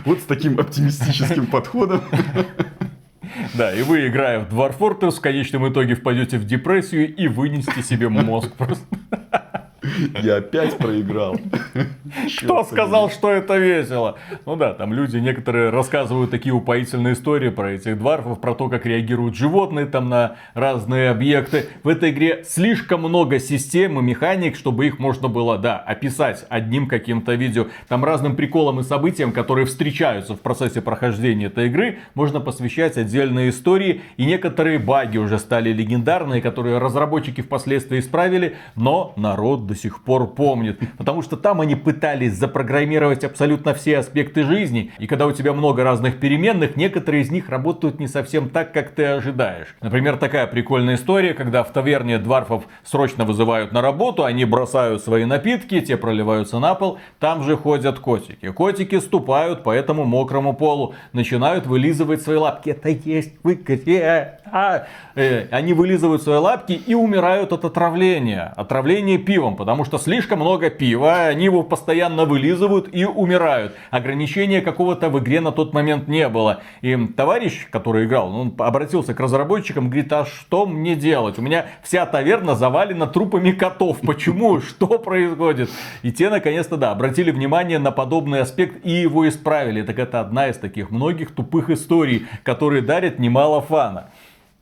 Вот 0.06 0.20
с 0.20 0.24
таким 0.24 0.60
оптимистическим 0.60 1.48
подходом. 1.48 2.02
Да, 3.54 3.74
и 3.74 3.82
вы, 3.84 4.08
играя 4.08 4.40
в 4.40 4.54
Dwarf 4.54 4.78
Fortress, 4.78 5.12
в 5.12 5.22
конечном 5.22 5.72
итоге 5.72 5.96
впадете 5.96 6.38
в 6.38 6.46
депрессию 6.46 7.14
и 7.14 7.28
вынесете 7.28 7.82
себе 7.84 8.10
мозг 8.10 8.54
просто. 8.56 8.86
Я 10.22 10.38
опять 10.38 10.78
проиграл. 10.78 11.38
Кто 12.44 12.64
сказал, 12.64 13.10
что 13.10 13.32
это 13.32 13.58
весело? 13.58 14.18
Ну 14.46 14.56
да, 14.56 14.74
там 14.74 14.94
люди 14.94 15.18
некоторые 15.18 15.70
рассказывают 15.70 16.32
такие 16.32 16.54
упоительные 16.54 17.14
истории 17.14 17.50
про 17.50 17.72
этих 17.72 17.98
дварфов, 17.98 18.42
про 18.42 18.56
то, 18.56 18.70
как 18.70 18.86
реагируют 18.86 19.36
животные 19.36 19.86
там 19.86 20.10
на 20.10 20.36
разные 20.54 21.10
объекты. 21.10 21.68
В 21.84 21.88
этой 21.88 22.12
игре 22.12 22.44
слишком 22.48 23.02
много 23.02 23.40
систем 23.40 24.00
и 24.00 24.02
механик, 24.02 24.56
чтобы 24.56 24.88
их 24.88 25.00
можно 25.00 25.28
было, 25.28 25.58
да, 25.58 25.78
описать 25.78 26.46
одним 26.50 26.88
каким-то 26.88 27.34
видео. 27.36 27.68
Там 27.88 28.04
разным 28.04 28.36
приколам 28.36 28.80
и 28.80 28.84
событиям, 28.84 29.32
которые 29.32 29.66
встречаются 29.66 30.36
в 30.36 30.40
процессе 30.40 30.82
прохождения 30.82 31.46
этой 31.46 31.68
игры, 31.68 32.00
можно 32.14 32.40
посвящать 32.40 32.98
отдельные 32.98 33.50
истории. 33.50 34.02
И 34.18 34.26
некоторые 34.26 34.80
баги 34.80 35.18
уже 35.18 35.38
стали 35.40 35.72
легендарные, 35.72 36.42
которые 36.42 36.78
разработчики 36.78 37.42
впоследствии 37.42 38.00
исправили, 38.00 38.56
но 38.76 39.14
народ 39.16 39.68
до 39.68 39.75
сих 39.76 40.04
пор 40.04 40.28
помнит. 40.28 40.80
Потому 40.98 41.22
что 41.22 41.38
там 41.38 41.62
они 41.62 41.76
пытались 41.76 42.34
запрограммировать 42.34 43.24
абсолютно 43.24 43.74
все 43.74 44.00
аспекты 44.00 44.44
жизни. 44.44 44.92
И 44.98 45.08
когда 45.08 45.28
у 45.28 45.32
тебя 45.32 45.54
много 45.54 45.84
разных 45.84 46.20
переменных, 46.20 46.76
некоторые 46.76 47.24
из 47.24 47.32
них 47.32 47.50
работают 47.50 48.00
не 48.00 48.08
совсем 48.08 48.50
так, 48.50 48.72
как 48.72 48.92
ты 48.92 49.06
ожидаешь. 49.06 49.76
Например, 49.82 50.18
такая 50.18 50.48
прикольная 50.48 50.96
история, 50.96 51.34
когда 51.34 51.64
в 51.64 51.72
таверне 51.72 52.18
дварфов 52.18 52.66
срочно 52.84 53.26
вызывают 53.26 53.72
на 53.72 53.82
работу, 53.82 54.24
они 54.24 54.46
бросают 54.46 55.04
свои 55.04 55.26
напитки, 55.26 55.82
те 55.82 55.98
проливаются 55.98 56.60
на 56.60 56.76
пол, 56.76 57.00
там 57.20 57.44
же 57.44 57.58
ходят 57.58 58.00
котики. 58.00 58.52
Котики 58.52 59.00
ступают 59.00 59.64
по 59.64 59.72
этому 59.72 60.06
мокрому 60.06 60.54
полу, 60.54 60.96
начинают 61.14 61.66
вылизывать 61.66 62.22
свои 62.22 62.38
лапки. 62.38 62.70
Это 62.70 62.90
есть 62.90 63.34
в 63.44 63.52
игре. 63.52 64.40
А, 64.52 64.86
э, 65.16 65.48
они 65.52 65.74
вылизывают 65.74 66.22
свои 66.22 66.38
лапки 66.38 66.74
и 66.74 66.94
умирают 66.94 67.52
от 67.52 67.66
отравления. 67.66 68.54
Отравление 68.56 69.18
пивом, 69.18 69.56
потому 69.66 69.84
что 69.84 69.98
слишком 69.98 70.42
много 70.42 70.70
пива, 70.70 71.26
они 71.26 71.46
его 71.46 71.64
постоянно 71.64 72.26
вылизывают 72.26 72.88
и 72.92 73.04
умирают. 73.04 73.74
Ограничения 73.90 74.62
какого-то 74.62 75.10
в 75.10 75.18
игре 75.18 75.42
на 75.42 75.52
тот 75.52 75.74
момент 75.74 76.08
не 76.08 76.30
было. 76.30 76.62
И 76.82 76.96
товарищ, 77.08 77.68
который 77.72 78.06
играл, 78.06 78.32
он 78.32 78.54
обратился 78.60 79.16
к 79.16 79.20
разработчикам, 79.20 79.90
говорит, 79.90 80.14
а 80.14 80.24
что 80.24 80.68
мне 80.68 80.96
делать? 80.96 81.40
У 81.40 81.42
меня 81.42 81.66
вся 81.82 82.06
таверна 82.06 82.54
завалена 82.54 83.08
трупами 83.08 83.54
котов. 83.54 84.02
Почему? 84.02 84.62
Что 84.76 85.00
происходит? 85.00 85.72
И 86.04 86.12
те, 86.12 86.30
наконец-то, 86.30 86.78
да, 86.78 86.92
обратили 86.92 87.32
внимание 87.32 87.80
на 87.80 87.90
подобный 87.90 88.42
аспект 88.42 88.86
и 88.86 88.92
его 88.92 89.28
исправили. 89.28 89.82
Так 89.82 89.98
это 89.98 90.20
одна 90.20 90.48
из 90.50 90.58
таких 90.58 90.92
многих 90.92 91.34
тупых 91.34 91.72
историй, 91.72 92.28
которые 92.44 92.84
дарят 92.84 93.18
немало 93.18 93.62
фана. 93.62 94.12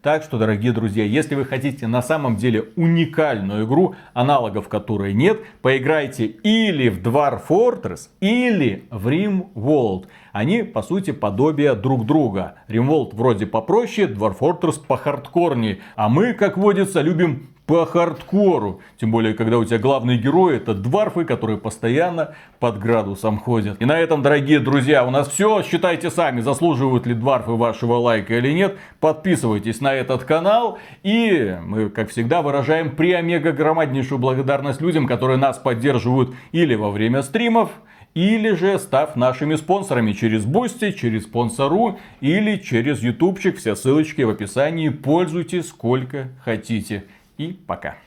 Так 0.04 0.24
что, 0.24 0.38
дорогие 0.38 0.74
друзья, 0.74 1.06
если 1.06 1.34
вы 1.34 1.46
хотите 1.46 1.88
на 1.88 2.02
самом 2.02 2.36
деле 2.36 2.66
уникальную 2.76 3.66
игру, 3.66 3.96
аналогов 4.14 4.68
которой 4.68 5.14
нет, 5.14 5.40
поиграйте 5.62 6.26
или 6.26 6.90
в 6.90 7.02
Dwarf 7.02 7.44
Fortress, 7.48 8.10
или 8.20 8.84
в 8.90 9.08
Rim 9.08 9.54
World. 9.56 10.08
Они, 10.34 10.64
по 10.64 10.82
сути, 10.82 11.12
подобие 11.12 11.74
друг 11.76 12.06
друга. 12.06 12.56
Rimworld 12.68 13.16
вроде 13.16 13.46
попроще, 13.46 14.10
Dwarf 14.10 14.40
Fortress 14.40 14.86
по 14.86 14.98
хардкорнее. 14.98 15.80
А 15.96 16.10
мы, 16.10 16.34
как 16.34 16.58
водится, 16.58 17.00
любим 17.00 17.53
по 17.66 17.86
хардкору. 17.86 18.82
Тем 19.00 19.12
более, 19.12 19.34
когда 19.34 19.58
у 19.58 19.64
тебя 19.64 19.78
главный 19.78 20.18
герой 20.18 20.58
это 20.58 20.74
дварфы, 20.74 21.24
которые 21.24 21.58
постоянно 21.58 22.36
под 22.60 22.78
градусом 22.78 23.38
ходят. 23.38 23.82
И 23.82 23.86
на 23.86 23.98
этом, 23.98 24.22
дорогие 24.22 24.60
друзья, 24.60 25.06
у 25.06 25.12
нас 25.12 25.30
все. 25.30 25.64
Считайте 25.64 26.10
сами, 26.10 26.42
заслуживают 26.42 27.06
ли 27.06 27.14
дварфы 27.14 27.52
вашего 27.52 27.94
лайка 27.94 28.38
или 28.38 28.52
нет. 28.52 28.78
Подписывайтесь 29.00 29.80
на 29.80 29.94
этот 29.94 30.26
канал. 30.26 30.78
И 31.04 31.58
мы, 31.64 31.90
как 31.90 32.10
всегда, 32.10 32.42
выражаем 32.42 32.96
преомега 32.96 33.54
громаднейшую 33.54 34.20
благодарность 34.20 34.82
людям, 34.82 35.08
которые 35.08 35.38
нас 35.38 35.58
поддерживают 35.58 36.36
или 36.52 36.76
во 36.76 36.92
время 36.92 37.22
стримов, 37.22 37.70
Или 38.14 38.54
же 38.54 38.78
став 38.78 39.16
нашими 39.16 39.56
спонсорами 39.56 40.12
через 40.12 40.46
Boosty, 40.46 40.92
через 40.92 41.24
спонсорку 41.24 41.98
или 42.22 42.58
через 42.58 43.02
ютубчик. 43.02 43.58
Все 43.58 43.74
ссылочки 43.76 44.22
в 44.22 44.30
описании. 44.30 44.90
Пользуйтесь 44.90 45.70
сколько 45.70 46.30
хотите. 46.46 47.06
И 47.38 47.54
пока. 47.54 47.98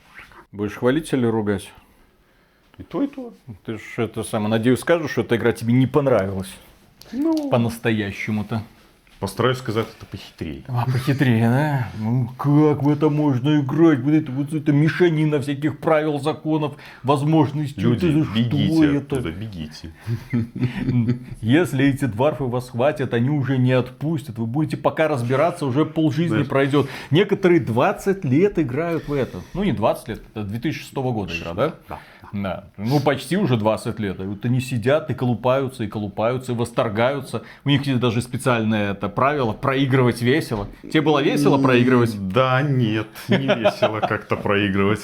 Будешь 0.52 0.74
хвалить 0.74 1.12
или 1.12 1.26
ругать? 1.26 1.72
И 2.78 2.82
то, 2.82 3.02
и 3.02 3.06
то. 3.06 3.34
Ты 3.64 3.78
ж 3.78 3.98
это 3.98 4.22
самое, 4.22 4.50
надеюсь, 4.50 4.80
скажешь, 4.80 5.10
что 5.10 5.22
эта 5.22 5.36
игра 5.36 5.52
тебе 5.52 5.72
не 5.72 5.86
понравилась. 5.86 6.54
Ну, 7.12 7.50
По-настоящему-то. 7.50 8.62
Постараюсь 9.20 9.58
сказать 9.58 9.86
это 9.96 10.06
похитрее. 10.06 10.62
А, 10.68 10.84
похитрее, 10.84 11.48
да? 11.48 11.88
Ну, 11.98 12.28
как 12.36 12.82
в 12.82 12.88
это 12.90 13.08
можно 13.08 13.60
играть? 13.60 14.00
Вот 14.00 14.12
это 14.12 14.30
вот 14.32 14.52
это 14.52 14.72
мешанина 14.72 15.40
всяких 15.40 15.78
правил, 15.78 16.18
законов, 16.20 16.76
возможностей. 17.02 17.80
Люди, 17.80 18.06
Это 18.06 18.34
бегите 18.34 18.74
что 18.74 18.84
это? 18.84 18.98
оттуда, 18.98 19.30
бегите. 19.32 19.92
Если 21.40 21.84
эти 21.86 22.04
дварфы 22.06 22.44
вас 22.44 22.70
хватят, 22.70 23.14
они 23.14 23.30
уже 23.30 23.58
не 23.58 23.72
отпустят. 23.72 24.38
Вы 24.38 24.46
будете 24.46 24.76
пока 24.76 25.08
разбираться, 25.08 25.66
уже 25.66 25.84
полжизни 25.84 26.42
Да. 26.42 26.44
пройдет. 26.44 26.88
Некоторые 27.10 27.60
20 27.60 28.24
лет 28.24 28.58
играют 28.58 29.08
в 29.08 29.12
это. 29.12 29.40
Ну, 29.54 29.64
не 29.64 29.72
20 29.72 30.08
лет, 30.08 30.22
это 30.34 30.44
2006 30.44 30.94
года 30.94 31.32
игра, 31.36 31.54
да? 31.54 31.74
Да. 31.88 31.98
Да. 32.32 32.64
Ну, 32.76 33.00
почти 33.00 33.36
уже 33.36 33.56
20 33.56 33.98
лет. 33.98 34.20
И 34.20 34.24
вот 34.24 34.44
они 34.44 34.60
сидят 34.60 35.10
и 35.10 35.14
колупаются, 35.14 35.84
и 35.84 35.86
колупаются, 35.86 36.52
и 36.52 36.54
восторгаются. 36.54 37.42
У 37.64 37.68
них 37.68 37.86
есть 37.86 38.00
даже 38.00 38.22
специальное 38.22 38.92
это 38.92 39.08
правило 39.08 39.52
проигрывать 39.52 40.22
весело. 40.22 40.68
Тебе 40.82 41.02
было 41.02 41.22
весело 41.22 41.58
проигрывать? 41.58 42.16
Да, 42.28 42.62
нет, 42.62 43.08
не 43.28 43.46
весело 43.46 44.00
как-то 44.00 44.36
проигрывать. 44.36 45.00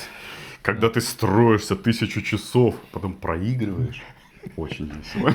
Когда 0.63 0.89
ты 0.89 1.01
строишься 1.01 1.75
тысячу 1.75 2.23
часов, 2.23 2.77
потом 2.93 3.15
проигрываешь, 3.15 4.01
очень 4.57 4.91
весело. 4.91 5.31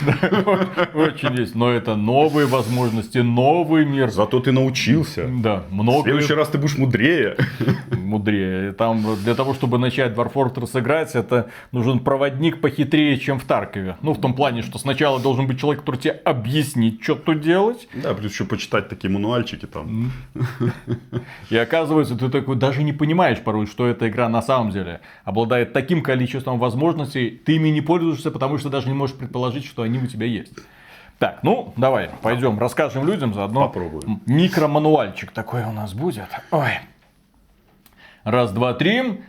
Очень 0.93 1.33
есть. 1.35 1.55
Но 1.55 1.71
это 1.71 1.95
новые 1.95 2.47
возможности, 2.47 3.19
новый 3.19 3.85
мир. 3.85 4.09
Зато 4.09 4.39
ты 4.39 4.51
научился. 4.51 5.27
Да, 5.27 5.63
В 5.69 5.73
много 5.73 6.03
следующий 6.03 6.33
раз 6.33 6.49
ты 6.49 6.57
будешь 6.57 6.77
мудрее. 6.77 7.35
мудрее. 7.91 8.73
Там 8.73 9.05
для 9.23 9.35
того, 9.35 9.53
чтобы 9.53 9.77
начать 9.77 10.13
Dwarf 10.13 10.33
Fortress 10.33 10.79
играть, 10.79 11.15
это 11.15 11.49
нужен 11.71 11.99
проводник 11.99 12.61
похитрее, 12.61 13.17
чем 13.17 13.39
в 13.39 13.45
Таркове. 13.45 13.97
Ну, 14.01 14.13
в 14.13 14.21
том 14.21 14.33
плане, 14.33 14.61
что 14.61 14.77
сначала 14.77 15.19
должен 15.19 15.47
быть 15.47 15.59
человек, 15.59 15.81
который 15.81 15.97
тебе 15.97 16.13
объяснит, 16.13 17.01
что 17.01 17.15
тут 17.15 17.41
делать. 17.41 17.87
Да, 17.93 18.13
плюс 18.13 18.31
еще 18.33 18.45
почитать 18.45 18.89
такие 18.89 19.09
мануальчики 19.09 19.65
там. 19.65 20.11
И 21.49 21.57
оказывается, 21.57 22.15
ты 22.15 22.29
такой 22.29 22.55
даже 22.55 22.83
не 22.83 22.93
понимаешь 22.93 23.39
порой, 23.39 23.67
что 23.67 23.87
эта 23.87 24.07
игра 24.09 24.29
на 24.29 24.41
самом 24.41 24.71
деле 24.71 25.01
обладает 25.23 25.73
таким 25.73 26.01
количеством 26.01 26.59
возможностей. 26.59 27.29
Ты 27.45 27.55
ими 27.55 27.69
не 27.69 27.81
пользуешься, 27.81 28.31
потому 28.31 28.57
что 28.57 28.69
даже 28.69 28.87
не 28.87 28.93
можешь 28.97 29.15
предположить, 29.15 29.65
что 29.65 29.83
они 29.83 29.99
у 29.99 30.07
тебя 30.07 30.25
есть. 30.25 30.53
Так, 31.19 31.39
ну, 31.41 31.73
давай, 31.77 32.11
пойдем, 32.21 32.59
расскажем 32.59 33.05
людям 33.07 33.33
заодно. 33.33 33.67
Попробуем. 33.67 34.21
Микромануальчик 34.25 35.31
такой 35.31 35.63
у 35.63 35.71
нас 35.71 35.93
будет. 35.93 36.27
Ой. 36.51 36.79
Раз, 38.23 38.51
два, 38.51 38.73
три. 38.73 39.21